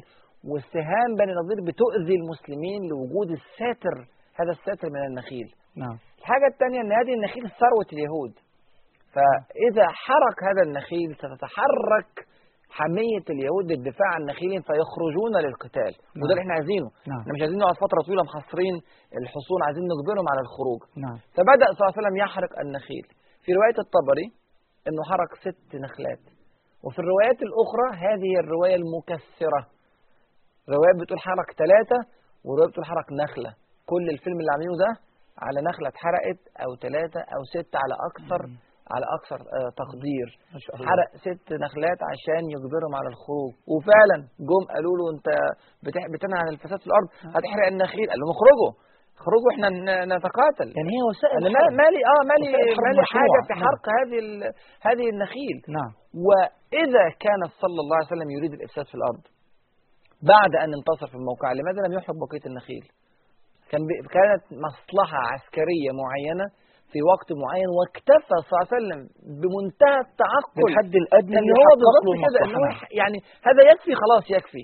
والسهام 0.52 1.10
بني 1.20 1.32
النضير 1.36 1.60
بتؤذي 1.68 2.16
المسلمين 2.22 2.80
لوجود 2.92 3.30
الساتر 3.40 3.96
هذا 4.40 4.52
الساتر 4.58 4.88
من 4.96 5.04
النخيل. 5.10 5.48
نعم. 5.84 5.98
الحاجة 6.20 6.48
الثانية 6.54 6.80
أن 6.84 6.92
هذه 7.00 7.14
النخيل 7.18 7.44
ثروة 7.62 7.90
اليهود. 7.96 8.34
فإذا 9.16 9.86
حرك 10.06 10.38
هذا 10.50 10.62
النخيل 10.68 11.10
ستتحرك 11.22 12.12
حمية 12.78 13.26
اليهود 13.36 13.66
للدفاع 13.72 14.10
عن 14.16 14.22
نخيلهم 14.32 14.62
فيخرجون 14.70 15.34
للقتال. 15.46 15.94
وده 16.22 16.32
اللي 16.34 16.42
إحنا 16.44 16.54
عايزينه. 16.58 16.90
نعم. 17.12 17.20
إحنا 17.22 17.34
مش 17.34 17.42
عايزين 17.44 17.60
نقعد 17.64 17.78
فترة 17.86 18.00
طويلة 18.08 18.24
محاصرين 18.30 18.76
الحصون 19.22 19.60
عايزين 19.68 19.84
نجبرهم 19.94 20.28
على 20.32 20.42
الخروج. 20.46 20.82
نعم. 21.06 21.18
فبدأ 21.36 21.66
صلى 21.70 21.80
الله 21.82 21.92
عليه 21.94 22.02
وسلم 22.02 22.16
يحرق 22.26 22.52
النخيل. 22.64 23.06
في 23.44 23.50
رواية 23.58 23.78
الطبري 23.86 24.28
إنه 24.88 25.02
حرق 25.12 25.32
ست 25.46 25.70
نخلات. 25.86 26.24
وفي 26.86 27.00
الروايات 27.04 27.40
الأخرى 27.48 27.88
هذه 28.08 28.32
الرواية 28.44 28.76
المكسرة. 28.82 29.62
روايات 30.76 30.96
بتقول 31.02 31.20
حرق 31.28 31.48
ثلاثة 31.64 32.00
وروايات 32.46 32.70
بتقول 32.72 32.86
حرق 32.92 33.08
نخلة. 33.24 33.52
كل 33.92 34.06
الفيلم 34.16 34.38
اللي 34.42 34.52
عاملينه 34.54 34.76
ده 34.86 34.92
على 35.46 35.60
نخلة 35.70 35.88
اتحرقت 35.92 36.40
أو 36.64 36.70
ثلاثة 36.86 37.22
أو 37.36 37.42
ستة 37.56 37.78
على 37.84 37.96
أكثر 38.10 38.42
مم. 38.48 38.58
على 38.94 39.06
أكثر 39.18 39.40
آه، 39.58 39.70
تقدير. 39.84 40.28
حرق 40.90 41.10
ست 41.26 41.48
نخلات 41.66 42.00
عشان 42.12 42.44
يجبرهم 42.56 42.94
على 43.00 43.10
الخروج. 43.14 43.52
وفعلا 43.74 44.18
جم 44.50 44.64
قالوا 44.74 44.96
له 45.00 45.06
أنت 45.16 45.28
بتنهى 46.14 46.40
عن 46.44 46.50
الفساد 46.56 46.80
في 46.84 46.88
الأرض 46.92 47.08
هتحرق 47.36 47.68
النخيل. 47.74 48.08
قال 48.12 48.20
لهم 48.22 48.32
اخرجوا. 48.38 48.72
اخرجوا 49.22 49.50
إحنا 49.54 49.68
نتقاتل. 50.16 50.68
يعني 50.78 50.90
هي 50.96 51.02
وسائل 51.10 51.40
أنا. 51.50 51.62
مالي 51.82 52.02
آه 52.14 52.22
مالي 52.32 52.48
مالي. 52.86 53.04
حاجة 53.16 53.40
في 53.48 53.54
نعم. 53.54 53.62
حرق 53.66 53.84
هذه 54.00 54.18
ال- 54.26 54.52
هذه 54.88 55.06
النخيل. 55.14 55.58
نعم. 55.78 55.92
وإذا 56.28 57.06
كان 57.26 57.42
صلى 57.64 57.80
الله 57.84 57.96
عليه 58.00 58.12
وسلم 58.14 58.30
يريد 58.38 58.54
الإفساد 58.58 58.86
في 58.92 58.96
الأرض 59.00 59.24
بعد 60.34 60.54
أن 60.64 60.70
انتصر 60.80 61.08
في 61.12 61.18
الموقع 61.22 61.50
لماذا 61.60 61.80
لم 61.88 61.94
يحرق 61.98 62.16
بقية 62.26 62.46
النخيل؟ 62.52 62.86
كان 63.72 63.82
كانت 64.18 64.44
مصلحة 64.68 65.18
عسكرية 65.34 65.90
معينة 66.02 66.46
في 66.96 67.02
وقت 67.14 67.30
معين 67.44 67.70
واكتفى 67.78 68.36
صلى 68.40 68.48
الله 68.52 68.64
عليه 68.66 68.78
وسلم 68.80 69.00
بمنتهى 69.42 70.00
التعقل. 70.08 70.54
بالحد 70.66 70.94
الأدنى 71.04 71.38
ان 71.40 71.44
اللي 71.44 71.54
هو 71.62 71.72
بالظبط 71.82 72.06
كده. 72.26 72.40
نعم. 72.54 72.76
يعني 73.02 73.18
هذا 73.48 73.62
يكفي 73.72 73.94
خلاص 74.04 74.24
يكفي. 74.38 74.64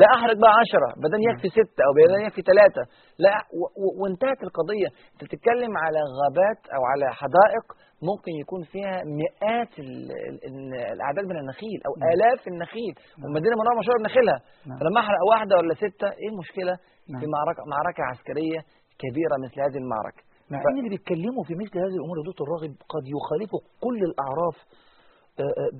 لا 0.00 0.06
أحرق 0.16 0.36
بقى 0.44 0.54
عشرة 0.62 0.88
بدل 1.04 1.20
يكفي 1.28 1.48
ستة 1.58 1.80
أو 1.86 1.90
بدل 1.98 2.18
يكفي 2.26 2.42
ثلاثة 2.50 2.82
لا 3.24 3.34
و- 3.60 3.70
و- 3.82 3.94
وانتهت 4.00 4.40
القضية. 4.48 4.88
أنت 5.12 5.20
بتتكلم 5.26 5.72
على 5.84 6.00
غابات 6.18 6.60
أو 6.76 6.82
على 6.90 7.06
حدائق 7.20 7.64
ممكن 8.08 8.32
يكون 8.42 8.60
فيها 8.72 8.96
مئات 9.20 9.72
ال- 9.84 10.12
ال- 10.28 10.40
ال- 10.48 10.80
الأعداد 10.94 11.24
من 11.30 11.36
النخيل 11.42 11.78
أو 11.86 11.92
نعم. 12.00 12.08
آلاف 12.14 12.40
النخيل. 12.52 12.94
والمدينة 13.22 13.54
منورة 13.60 13.76
مشهورة 13.80 13.98
بنخيلها. 14.02 14.38
نعم. 14.68 14.78
فلما 14.80 14.98
أحرق 15.04 15.20
واحدة 15.30 15.52
ولا 15.58 15.74
ستة 15.84 16.08
إيه 16.20 16.28
المشكلة؟ 16.34 16.74
نعم. 17.10 17.18
في 17.20 17.26
معركة 17.36 17.60
معركة 17.74 18.02
عسكرية 18.10 18.60
كبيرة 19.02 19.34
مثل 19.44 19.56
هذه 19.66 19.78
المعركة. 19.84 20.22
مع 20.50 20.58
ف- 20.62 20.66
إن 20.72 20.78
اللي 20.80 20.92
بيتكلموا 20.96 21.42
في 21.48 21.54
مثل 21.62 21.74
هذه 21.84 21.96
الأمور 22.00 22.16
يا 22.20 22.24
دكتور 22.30 22.46
راغب 22.54 22.72
قد 22.94 23.04
يخالفوا 23.16 23.60
كل 23.84 23.98
الأعراف 24.08 24.56
آه، 25.42 25.54
آه، 25.62 25.70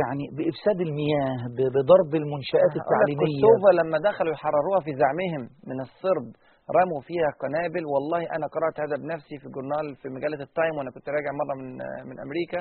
يعني 0.00 0.24
بإفساد 0.36 0.78
المياه 0.88 1.36
بضرب 1.74 2.10
لك 2.76 2.82
التعليمية. 2.84 3.40
كوسوفا 3.42 3.70
لما 3.80 3.96
دخلوا 4.08 4.32
يحرروها 4.36 4.80
في 4.86 4.92
زعمهم 5.02 5.42
من 5.70 5.78
الصرب 5.86 6.26
رموا 6.78 7.00
فيها 7.08 7.28
قنابل. 7.42 7.82
والله 7.94 8.22
أنا 8.36 8.46
قرأت 8.54 8.76
هذا 8.84 8.96
بنفسي 9.02 9.34
في 9.42 9.46
جورنال 9.54 9.86
في 10.00 10.06
مجلة 10.16 10.40
التايم 10.48 10.74
وأنا 10.76 10.90
كنت 10.94 11.06
راجع 11.16 11.30
مرة 11.40 11.54
من 11.60 11.68
من 12.10 12.16
أمريكا 12.26 12.60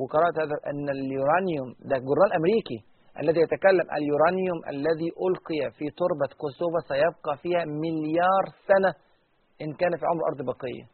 وقرأت 0.00 0.36
هذا 0.42 0.56
أن 0.70 0.86
اليورانيوم 0.98 1.68
ده 1.90 1.96
جورنال 2.08 2.30
أمريكي 2.40 2.78
الذي 3.22 3.40
يتكلم 3.46 3.86
اليورانيوم 3.98 4.58
الذي 4.74 5.08
ألقي 5.26 5.60
في 5.76 5.86
تربة 6.00 6.30
كوسوفا 6.42 6.80
سيبقى 6.90 7.34
فيها 7.42 7.62
مليار 7.84 8.44
سنة. 8.70 8.90
إن 9.62 9.72
كان 9.80 9.92
في 9.98 10.04
عمر 10.10 10.20
الأرض 10.22 10.40
بقية. 10.52 10.84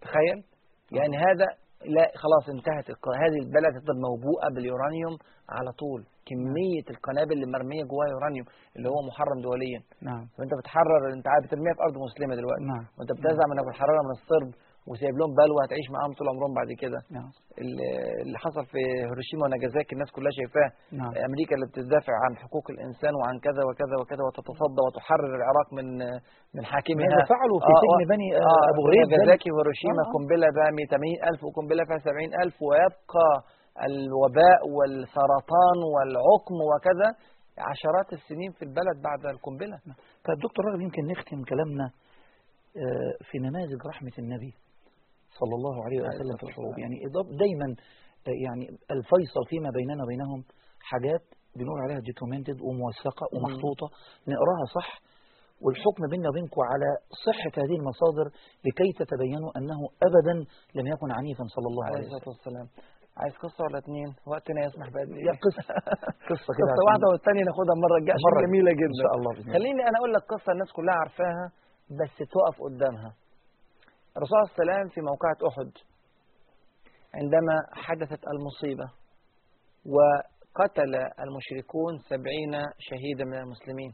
تخيل؟ 0.00 0.38
يعني 0.98 1.16
هذا 1.26 1.46
لا 1.96 2.06
خلاص 2.22 2.44
انتهت 2.56 2.86
الق- 2.90 3.16
هذه 3.24 3.38
البلد 3.44 3.72
هتفضل 3.76 3.96
موبوءة 4.08 4.46
باليورانيوم 4.54 5.14
على 5.56 5.70
طول. 5.82 6.00
كمية 6.28 6.86
القنابل 6.94 7.32
اللي 7.32 7.46
مرمية 7.56 7.82
جواها 7.92 8.08
يورانيوم 8.14 8.46
اللي 8.76 8.88
هو 8.92 8.98
محرم 9.08 9.38
دوليا. 9.48 9.80
نعم. 10.08 10.24
فأنت 10.38 10.52
بتحرر 10.60 11.00
أنت 11.16 11.26
عارف 11.32 11.44
بترميها 11.46 11.74
في 11.76 11.82
أرض 11.86 11.96
مسلمة 12.08 12.34
دلوقتي. 12.40 12.64
نعم. 12.72 12.84
وأنت 12.96 13.10
بتزعم 13.16 13.50
انك 13.52 13.64
بتحررها 13.68 14.02
من 14.08 14.14
الصرب. 14.18 14.50
وسايب 14.90 15.14
لهم 15.20 15.32
بلوى 15.40 15.60
هتعيش 15.64 15.86
معاهم 15.94 16.12
طول 16.18 16.26
عمرهم 16.32 16.52
بعد 16.58 16.70
كده. 16.82 16.98
نعم. 17.16 17.30
اللي 18.24 18.38
حصل 18.44 18.64
في 18.72 18.80
هيروشيما 19.08 19.42
وناجازاكي 19.46 19.92
الناس 19.96 20.10
كلها 20.16 20.32
شايفاه. 20.38 20.70
نعم. 21.00 21.12
أمريكا 21.28 21.52
اللي 21.56 21.68
بتدافع 21.70 22.14
عن 22.24 22.32
حقوق 22.42 22.66
الإنسان 22.74 23.12
وعن 23.20 23.34
كذا 23.46 23.62
وكذا 23.68 23.94
وكذا 24.00 24.22
وتتصدى 24.26 24.80
وتحرر 24.86 25.32
العراق 25.40 25.68
من 25.78 25.86
من 26.56 26.62
حاكمها. 26.72 27.08
ماذا 27.12 27.24
فعلوا 27.34 27.58
في 27.66 27.72
آه، 27.74 27.80
سجن 27.82 28.00
آه، 28.04 28.08
بني 28.12 28.28
آه، 28.36 28.44
آه 28.52 28.62
أبو 28.72 28.80
غريب؟ 28.88 29.06
ناجازاكي 29.06 29.48
وهيروشيما 29.52 30.02
آه،. 30.04 30.10
قنبلة 30.14 30.46
بقى 30.56 30.68
180000 30.78 31.40
وقنبلة 31.46 31.82
فيها 31.88 32.00
70000 32.08 32.54
ويبقى 32.68 33.28
الوباء 33.88 34.60
والسرطان 34.76 35.78
والعقم 35.94 36.58
وكذا 36.70 37.08
عشرات 37.70 38.08
السنين 38.18 38.50
في 38.56 38.62
البلد 38.68 38.96
بعد 39.08 39.20
القنبلة. 39.34 39.76
طيب 40.24 40.38
دكتور 40.46 40.62
راغب 40.66 40.80
يمكن 40.86 41.02
نختم 41.12 41.40
كلامنا 41.52 41.86
آه، 42.76 43.12
في 43.28 43.38
نماذج 43.38 43.80
رحمة 43.90 44.16
النبي. 44.18 44.52
صلى 45.40 45.54
الله 45.58 45.84
عليه 45.84 45.98
عليه 46.00 46.16
وسلم 46.16 46.36
في 46.36 46.46
الحروب. 46.48 46.78
يعني 46.78 46.96
دايما 47.42 47.68
آه، 48.28 48.36
يعني 48.46 48.64
الفيصل 48.96 49.42
فيما 49.50 49.70
بيننا 49.78 50.02
وبينهم 50.04 50.40
حاجات 50.90 51.22
بنقول 51.56 51.78
عليها 51.84 52.00
دوكيومنتد 52.08 52.58
وموثقة. 52.66 53.24
ومحطوطة 53.34 53.86
نقراها 54.32 54.64
صح 54.78 54.88
والحكم 55.64 56.02
بيننا 56.12 56.28
وبينكم 56.30 56.60
على 56.72 56.88
صحة 57.26 57.52
هذه 57.62 57.76
المصادر 57.80 58.26
لكي 58.66 58.88
تتبينوا 59.00 59.50
أنه 59.58 59.78
أبدا 60.08 60.34
لم 60.78 60.86
يكن 60.92 61.08
عنيفا 61.18 61.44
صلى 61.56 61.66
الله 61.70 61.84
عليه 61.86 61.96
عليه 61.96 62.06
الصلاة 62.06 62.28
وسلم 62.28 62.34
والسلام. 62.36 62.66
عايز 63.22 63.34
قصة 63.44 63.60
ولا 63.64 63.78
اتنين؟ 63.82 64.08
وقتنا 64.30 64.60
يسمح 64.66 64.86
بقد 64.94 65.08
إيه 65.20 65.34
قصة. 65.46 65.64
قصة 66.30 66.50
كده 66.58 66.66
قصة 66.70 66.74
عشان- 66.76 66.86
واحدة 66.88 67.06
والثانيه 67.12 67.42
ناخدها 67.50 67.74
المره 67.78 67.96
الجاية 68.00 68.16
عشان 68.18 68.28
مرة 68.30 68.40
جميلة 68.46 68.70
إن 68.74 68.78
جدا 68.82 68.94
شاء 69.04 69.12
الله. 69.18 69.30
بإذن. 69.36 69.52
خليني 69.56 69.82
أنا 69.88 69.96
أقول 70.00 70.12
لك 70.16 70.22
قصة 70.34 70.50
الناس 70.54 70.70
كلها 70.78 70.94
عارفاها 71.02 71.46
بس 72.00 72.14
تقف 72.34 72.56
قدامها. 72.66 73.10
الرسول 74.16 74.36
صلى 74.38 74.62
الله 74.62 74.72
عليه 74.72 74.80
وسلم 74.80 74.88
في 74.94 75.00
موقعة 75.00 75.38
أحد 75.48 75.70
عندما 77.14 77.56
حدثت 77.72 78.22
المصيبة 78.32 78.86
وقتل 79.94 80.94
المشركون 81.24 81.98
سبعين 81.98 82.52
شهيدا 82.78 83.24
من 83.24 83.38
المسلمين 83.38 83.92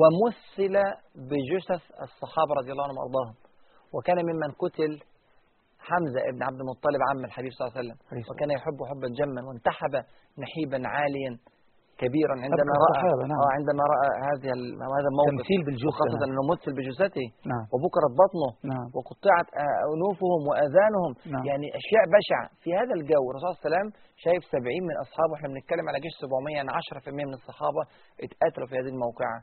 ومثل 0.00 0.74
بجثث 1.14 1.82
الصحابة 2.06 2.52
رضي 2.60 2.72
الله 2.72 2.84
عنهم 2.84 2.98
وأرضاهم. 2.98 3.34
وكان 3.94 4.16
ممن 4.16 4.50
قتل 4.62 4.92
حمزة 5.78 6.20
ابن 6.30 6.42
عبد 6.42 6.60
المطلب 6.60 7.00
عم 7.10 7.24
الحبيب 7.24 7.52
صلى 7.52 7.66
الله 7.66 7.76
عليه 7.78 7.88
وسلم. 7.88 7.98
وكان 8.30 8.50
يحب 8.50 8.78
حبا 8.90 9.08
جما 9.18 9.40
وانتحب 9.48 9.94
نحيبا 10.42 10.88
عاليا. 10.88 11.38
كبيرا 12.02 12.34
عندما 12.46 12.72
الصحابة، 12.78 13.22
نعم. 13.30 13.40
آه 13.44 13.50
عندما 13.58 13.82
رأى 13.94 14.08
هذه 14.28 14.48
هذا 14.96 15.08
الموقف 15.12 15.32
تمثيل 15.34 15.60
بالجثة 15.66 15.96
خاصة 16.00 16.18
نعم. 16.20 16.30
إنه 16.30 16.42
مثل 16.52 16.70
بجثته 16.78 17.26
نعم. 17.52 17.64
وبكرت 17.72 18.12
بطنه 18.22 18.50
نعم. 18.72 18.86
وقطعت 18.96 19.48
آه، 19.64 19.80
أنوفهم 19.94 20.40
وأذانهم 20.48 21.12
نعم. 21.34 21.44
يعني 21.48 21.66
أشياء 21.80 22.04
بشعة. 22.16 22.46
في 22.62 22.70
هذا 22.80 22.92
الجو 22.98 23.24
الرسول 23.30 23.48
صلى 23.48 23.56
الله 23.56 23.64
عليه 23.64 23.70
وسلم 23.70 23.88
شايف 24.24 24.42
70 24.54 24.82
من 24.88 24.96
أصحابه 25.04 25.32
إحنا 25.36 25.48
بنتكلم 25.52 25.84
على 25.90 25.98
جيش 26.04 26.14
700 26.24 26.56
يعني 26.58 26.70
10% 26.78 27.28
من 27.28 27.34
الصحابة 27.40 27.82
اتقتلوا 28.24 28.68
في 28.70 28.74
هذه 28.80 28.90
الموقعة. 28.94 29.38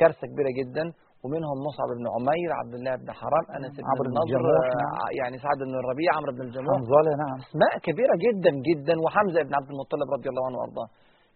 كارثة 0.00 0.24
كبيرة 0.30 0.52
جدا. 0.60 0.84
ومنهم 1.24 1.56
مصعب 1.68 1.90
بن 1.98 2.06
عمير 2.14 2.50
عبد 2.60 2.74
الله 2.78 2.94
بن 3.02 3.08
حرام 3.20 3.44
أنس 3.56 3.72
بن 3.78 3.84
عمرو 3.90 4.04
بن 4.04 4.10
النضر 4.12 4.24
الجموح، 4.26 4.66
آه، 4.72 4.76
نعم. 4.82 4.94
يعني 5.20 5.36
سعد 5.44 5.58
بن 5.68 5.74
الربيع 5.82 6.08
عمرو 6.18 6.32
بن 6.36 6.42
الجموح 6.48 6.76
نعم. 7.22 7.36
أسماء 7.44 7.72
كبيرة 7.86 8.14
جدا 8.26 8.52
جدا. 8.68 8.94
وحمزة 9.04 9.40
بن 9.48 9.54
عبد 9.58 9.70
المطلب 9.74 10.08
رضي 10.16 10.28
الله 10.32 10.44
عنه 10.48 10.58
وأرضاه. 10.60 10.88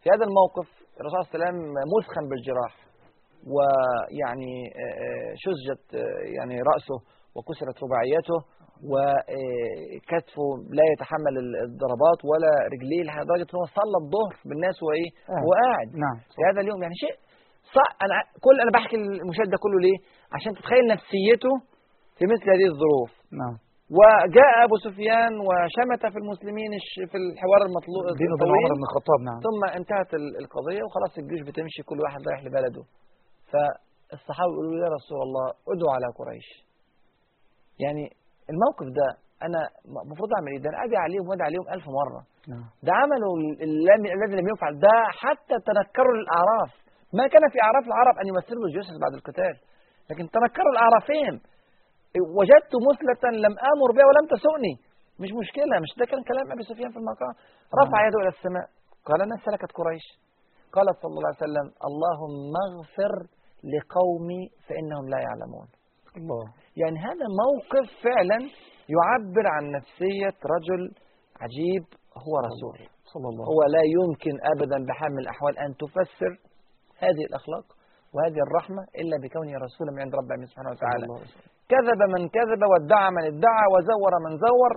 في 0.06 0.10
هذا 0.14 0.24
الموقف 0.30 0.68
الرسول 1.00 1.18
صلى 1.18 1.22
الله 1.22 1.30
عليه 1.34 1.36
وسلم 1.38 1.56
مثخن 1.94 2.24
بالجراح 2.30 2.72
ويعني 3.52 4.54
آه، 4.82 4.94
آه، 5.04 5.30
شزت 5.44 5.84
آه، 5.94 6.20
يعني 6.38 6.54
رأسه 6.72 6.96
وكسرت 7.36 7.76
رباعيته 7.84 8.38
وكتفه 8.90 10.46
لا 10.78 10.84
يتحمل 10.92 11.34
الضربات 11.66 12.20
ولا 12.30 12.52
رجليه 12.74 13.02
لدرجه 13.02 13.46
ان 13.52 13.58
هو 13.60 13.66
صلى 13.80 13.96
الظهر 14.02 14.34
بالناس 14.48 14.76
وهو 14.82 14.92
إيه؟ 15.00 15.10
قاعد. 15.28 15.42
هو 15.44 15.50
قاعد. 15.62 15.88
نعم. 16.04 16.16
في 16.34 16.40
هذا 16.48 16.60
اليوم 16.64 16.78
يعني 16.84 16.94
شيء 17.04 17.14
صح 17.76 17.88
أنا 18.04 18.12
ع- 18.18 18.28
كل 18.46 18.56
أنا 18.64 18.70
بحكي 18.76 18.96
المشاهد 18.96 19.48
ده 19.54 19.58
كله 19.64 19.78
ليه؟ 19.86 19.98
عشان 20.36 20.50
تتخيل 20.58 20.84
نفسيته 20.94 21.52
في 22.18 22.24
مثل 22.32 22.46
هذه 22.54 22.66
الظروف. 22.72 23.10
نعم. 23.40 23.56
وجاء 24.00 24.52
أبو 24.66 24.76
سفيان 24.86 25.32
وشمت 25.48 26.02
في 26.12 26.18
المسلمين 26.22 26.70
في 27.10 27.16
الحوار 27.22 27.60
المطلوب 27.68 28.02
وبين 28.10 28.32
الطويل. 28.34 28.52
عمر 28.66 28.72
بن 28.78 28.84
الخطاب 28.88 29.20
نعم. 29.28 29.38
ثم 29.46 29.60
انتهت 29.78 30.10
ال- 30.20 30.36
القضية 30.42 30.82
وخلاص 30.86 31.12
الجيوش 31.18 31.42
بتمشي 31.48 31.82
كل 31.88 31.98
واحد 32.04 32.20
رايح 32.28 32.40
لبلده. 32.46 32.82
فالصحابة 33.52 34.50
يقولوا 34.52 34.84
يا 34.86 34.90
رسول 34.98 35.18
الله 35.26 35.46
ادعو 35.72 35.90
على 35.96 36.06
قريش. 36.20 36.48
يعني 37.84 38.04
الموقف 38.52 38.86
ده 38.98 39.08
أنا 39.46 39.60
المفروض 40.04 40.30
أعمل 40.36 40.50
إيه؟ 40.52 40.60
ده 40.64 40.68
أنا 40.72 40.78
ادعي 40.84 41.00
عليهم 41.06 41.24
وأدعي 41.28 41.46
عليهم 41.50 41.66
ألف 41.74 41.84
مرة. 42.00 42.20
نعم. 42.52 42.66
ده 42.86 42.92
عملوا 43.00 43.32
ال- 43.40 43.58
الذي 44.16 44.36
لم 44.40 44.46
يفعل. 44.54 44.72
ده 44.86 44.94
حتى 45.22 45.56
تنكروا 45.68 46.14
الأعراف. 46.22 46.70
ما 47.18 47.24
كان 47.32 47.44
في 47.52 47.58
أعراف 47.66 47.84
العرب 47.90 48.14
أن 48.20 48.26
يمثلوا 48.32 48.64
الجيوش 48.66 48.86
بعد 49.04 49.12
القتال. 49.18 49.54
لكن 50.10 50.24
تنكروا 50.36 50.72
الأعرافين. 50.74 51.34
وجدت 52.38 52.72
مثلة 52.90 53.24
لم 53.44 53.54
آمر 53.72 53.88
بها 53.96 54.06
ولم 54.08 54.26
تسؤني. 54.34 54.74
مش 55.22 55.30
مشكلة 55.42 55.74
مش 55.84 55.92
ده 56.00 56.04
كان 56.10 56.22
كلام 56.30 56.46
أبي 56.52 56.62
سفيان 56.70 56.90
في 56.94 56.98
المقام. 57.02 57.34
رفع 57.80 57.98
يده 58.06 58.18
إلى 58.22 58.28
السماء. 58.36 58.66
قال 59.06 59.18
أنا 59.26 59.36
سلكت 59.46 59.70
قريش. 59.78 60.06
قال 60.74 60.86
صلى 61.02 61.14
الله 61.18 61.30
عليه 61.32 61.44
وسلم 61.46 61.66
اللهم 61.88 62.52
اغفر 62.68 63.14
لقومي 63.72 64.42
فإنهم 64.66 65.04
لا 65.12 65.18
يعلمون. 65.26 65.68
الله. 66.16 66.44
يعني 66.82 66.98
هذا 67.08 67.26
موقف 67.44 67.86
فعلا 68.06 68.38
يعبر 68.94 69.44
عن 69.54 69.64
نفسية 69.76 70.36
رجل 70.54 70.82
عجيب 71.42 71.84
هو 72.24 72.34
رسول. 72.48 72.78
صلى 73.12 73.28
الله 73.30 73.44
هو 73.52 73.60
لا 73.76 73.84
يمكن 73.96 74.34
أبدا 74.52 74.78
بحال 74.88 75.10
من 75.12 75.18
الأحوال 75.18 75.58
أن 75.58 75.70
تفسر 75.82 76.32
هذه 76.98 77.22
الأخلاق. 77.28 77.75
وهذه 78.16 78.40
الرحمة 78.46 78.82
إلا 79.00 79.16
بكونه 79.22 79.52
رسولا 79.66 79.90
من 79.94 80.00
عند 80.04 80.14
رب 80.20 80.26
العالمين 80.28 80.48
سبحانه 80.52 80.70
وتعالى. 80.74 81.06
كذب 81.72 82.00
من 82.14 82.22
كذب 82.36 82.62
وادعى 82.70 83.08
من 83.16 83.24
ادعى 83.32 83.66
وزور 83.74 84.12
من 84.26 84.32
زور. 84.46 84.72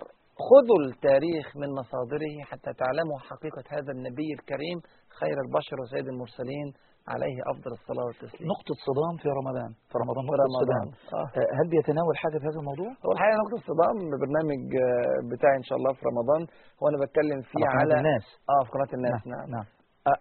خذوا 0.49 0.79
التاريخ 0.89 1.45
من 1.61 1.69
مصادره 1.79 2.35
حتى 2.49 2.71
تعلموا 2.81 3.19
حقيقة 3.29 3.63
هذا 3.75 3.91
النبي 3.97 4.29
الكريم 4.37 4.77
خير 5.19 5.37
البشر 5.45 5.77
وسيد 5.81 6.07
المرسلين 6.13 6.67
عليه 7.13 7.37
أفضل 7.51 7.71
الصلاة 7.79 8.05
والتسليم. 8.07 8.47
نقطة 8.53 8.75
صدام 8.87 9.13
في 9.21 9.27
رمضان. 9.39 9.71
في 9.91 9.95
رمضان 10.03 10.23
في 10.29 10.35
رمضان. 10.45 10.63
صدام. 10.65 10.87
آه. 11.19 11.27
آه، 11.39 11.49
هل 11.57 11.65
بيتناول 11.73 12.15
حاجة 12.23 12.37
في 12.41 12.45
هذا 12.49 12.59
الموضوع؟ 12.63 12.89
هو 13.05 13.09
الحقيقة 13.15 13.37
نقطة 13.43 13.57
الصدام 13.61 13.95
برنامج 14.23 14.61
آه، 14.85 15.17
بتاعي 15.31 15.55
إن 15.61 15.65
شاء 15.69 15.77
الله 15.79 15.91
في 15.97 16.03
رمضان. 16.11 16.41
هو 16.79 16.83
أنا 16.89 16.97
بتكلم 17.03 17.39
فيه 17.49 17.63
على 17.65 17.73
قناة 17.73 17.83
على 17.83 17.93
الناس. 18.01 18.25
آه 18.53 18.61
في 18.65 18.69
قناة 18.75 18.91
الناس. 18.97 19.21
نعم, 19.33 19.47
نعم. 19.55 19.67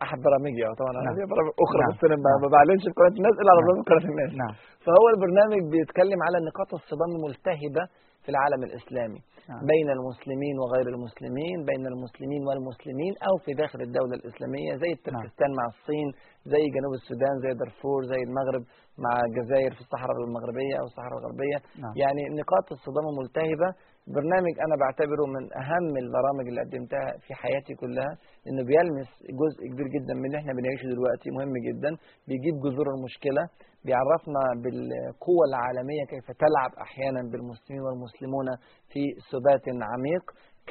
أحد 0.04 0.18
برامجي 0.26 0.62
آه، 0.66 0.74
طبعا 0.80 0.90
أنا 0.90 1.02
نعم. 1.04 1.16
ليا 1.16 1.26
برامج 1.32 1.52
أخرى 1.64 1.82
نعم. 1.82 1.92
بس 1.92 2.00
أنا 2.06 2.16
ما 2.24 2.30
نعم. 2.30 2.40
ما 2.44 2.48
بعلنش 2.54 2.82
في 2.88 2.94
قناة 2.98 3.14
الناس 3.20 3.34
إلا 3.40 3.50
على 3.52 3.60
نعم. 3.60 3.66
برنامج 3.68 3.84
قناة 3.90 4.06
الناس 4.12 4.32
نعم 4.42 4.54
فهو 4.84 5.06
البرنامج 5.14 5.62
بيتكلم 5.74 6.20
على 6.26 6.36
نقاط 6.48 6.70
الصدام 6.80 7.10
الملتهبة 7.16 7.82
في 8.22 8.28
العالم 8.34 8.60
الإسلامي 8.68 9.20
نعم. 9.50 9.60
بين 9.72 9.88
المسلمين 9.96 10.54
وغير 10.62 10.86
المسلمين 10.94 11.56
بين 11.70 11.84
المسلمين 11.92 12.42
والمسلمين 12.48 13.12
أو 13.28 13.34
في 13.44 13.50
داخل 13.62 13.80
الدولة 13.88 14.14
الإسلامية 14.20 14.72
زي 14.82 14.90
تركستان 15.06 15.50
مع 15.58 15.64
الصين 15.72 16.08
زي 16.52 16.62
جنوب 16.76 16.92
السودان 17.00 17.34
زي 17.44 17.52
دارفور 17.62 18.00
زي 18.12 18.20
المغرب 18.28 18.62
مع 19.04 19.12
الجزائر 19.26 19.70
في 19.76 19.80
الصحراء 19.84 20.16
المغربية 20.28 20.74
أو 20.80 20.84
الصحراء 20.90 21.18
الغربية 21.20 21.58
نعم. 21.82 21.94
يعني 22.02 22.22
نقاط 22.40 22.66
الصدام 22.76 23.04
الملتهبة 23.12 23.68
برنامج 24.16 24.54
أنا 24.66 24.74
بعتبره 24.82 25.24
من 25.36 25.44
أهم 25.62 25.92
البرامج 26.04 26.44
اللي 26.48 26.60
قدمتها 26.64 27.06
في 27.24 27.34
حياتي 27.42 27.74
كلها 27.82 28.12
لأنه 28.44 28.62
بيلمس 28.70 29.10
جزء 29.42 29.60
كبير 29.72 29.86
جدا 29.96 30.14
من 30.20 30.26
اللي 30.26 30.38
إحنا 30.42 30.52
بنعيشه 30.58 30.86
دلوقتي 30.94 31.28
مهم 31.36 31.54
جدا 31.68 31.90
بيجيب 32.28 32.54
جذور 32.64 32.86
المشكلة 32.96 33.42
بيعرفنا 33.84 34.42
بالقوة 34.62 35.44
العالمية 35.50 36.04
كيف 36.12 36.26
تلعب 36.44 36.72
أحيانا 36.86 37.20
بالمسلمين 37.30 37.82
والمسلمون 37.86 38.46
في 38.92 39.02
سبات 39.32 39.64
عميق. 39.92 40.24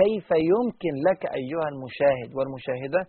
كيف 0.03 0.27
يمكن 0.53 0.93
لك 1.07 1.21
أيها 1.39 1.67
المشاهد 1.73 2.29
والمشاهدة 2.37 3.01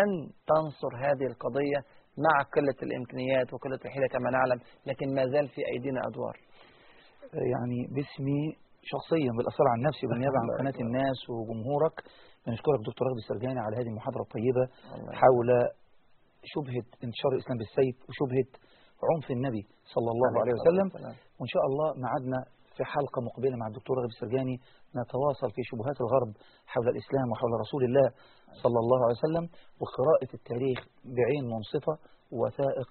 أن 0.00 0.08
تنصر 0.50 0.92
هذه 1.06 1.26
القضية 1.32 1.80
مع 2.26 2.34
قلة 2.54 2.78
الإمكانيات 2.86 3.48
وقلة 3.54 3.80
الحيلة 3.84 4.06
كما 4.14 4.30
نعلم 4.36 4.58
لكن 4.86 5.06
ما 5.16 5.24
زال 5.32 5.48
في 5.54 5.60
أيدينا 5.72 6.00
أدوار. 6.08 6.36
يعني 7.52 7.78
باسمي 7.94 8.42
شخصيا 8.82 9.30
بالأثر 9.36 9.64
عن 9.72 9.78
نفسي 9.88 10.06
بالنيابة 10.06 10.36
عن 10.42 10.46
قناة. 10.60 10.78
الناس 10.86 11.18
وجمهورك 11.30 11.96
بنشكرك 12.46 12.78
دكتور 12.88 13.04
رغد 13.08 13.18
السرجاني 13.24 13.60
على 13.66 13.74
هذه 13.80 13.88
المحاضرة 13.92 14.22
الطيبة 14.26 14.64
حول 15.20 15.48
شبهة 16.52 16.86
انتشار 17.06 17.30
الإسلام 17.34 17.56
بالسيف 17.60 17.96
وشبهة 18.08 18.50
عنف 19.10 19.26
النبي 19.36 19.62
صلى 19.94 20.10
الله 20.14 20.30
عليه 20.40 20.54
وسلم. 20.58 20.88
وإن 21.38 21.50
شاء 21.54 21.64
الله 21.70 21.86
معدنا 22.06 22.38
في 22.76 22.82
حلقة 22.94 23.18
مقبلة 23.28 23.56
مع 23.60 23.66
الدكتور 23.70 23.94
رغد 24.00 24.12
السرجاني 24.16 24.56
نتواصل 25.00 25.48
في 25.56 25.62
شبهات 25.70 25.98
الغرب 26.04 26.30
حول 26.72 26.86
الإسلام 26.94 27.26
وحول 27.32 27.52
رسول 27.64 27.82
الله 27.88 28.06
صلى 28.62 28.78
الله 28.82 28.98
عليه 29.04 29.18
وسلم 29.24 29.44
وقراءة 29.80 30.30
التاريخ 30.38 30.78
بعين 31.18 31.44
منصفة 31.54 31.94
وثائق 32.40 32.90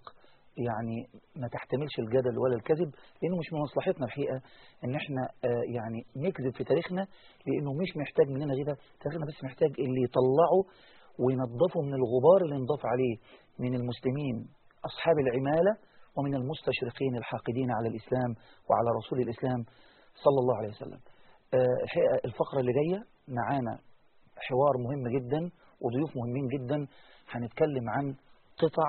يعني 0.67 1.07
ما 1.35 1.47
تحتملش 1.47 1.99
الجدل 1.99 2.37
ولا 2.39 2.55
الكذب 2.55 2.89
لأنه 3.21 3.37
مش 3.37 3.53
من 3.53 3.59
مصلحتنا 3.59 4.05
الحقيقة 4.05 4.41
إن 4.83 4.95
إحنا 4.95 5.21
آه، 5.45 5.63
يعني 5.75 5.99
نكذب 6.15 6.53
في 6.57 6.63
تاريخنا 6.63 7.07
لأنه 7.47 7.73
مش 7.73 7.97
محتاج 7.97 8.27
مننا 8.27 8.53
غيبة 8.53 8.75
تاريخنا 9.01 9.25
بس 9.25 9.43
محتاج 9.43 9.71
اللي 9.79 10.01
يطلعه 10.07 10.59
وينظفه 11.23 11.79
من 11.81 11.93
الغبار 11.93 12.39
اللي 12.43 12.55
انضاف 12.55 12.85
عليه 12.85 13.15
من 13.59 13.75
المسلمين 13.75 14.35
أصحاب 14.85 15.15
العمالة 15.19 15.73
ومن 16.17 16.35
المستشرقين 16.35 17.15
الحاقدين 17.17 17.71
على 17.71 17.87
الإسلام 17.89 18.31
وعلى 18.69 18.89
رسول 18.99 19.19
الإسلام 19.21 19.63
صلى 20.25 20.39
الله 20.41 20.55
عليه 20.57 20.69
وسلم. 20.69 20.99
آه، 21.53 21.77
الحقيقة 21.83 22.15
الفقرة 22.25 22.59
اللي 22.59 22.73
جاية 22.79 22.99
معانا 23.27 23.73
حوار 24.47 24.73
مهم 24.85 25.03
جدا 25.17 25.41
وضيوف 25.81 26.11
مهمين 26.17 26.47
جدا. 26.47 26.87
هنتكلم 27.31 27.89
عن 27.89 28.05
قطع 28.61 28.87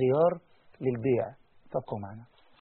غيار 0.00 0.32
للبيع. 0.80 1.32
تبقوا 1.70 1.98
معنا. 1.98 2.24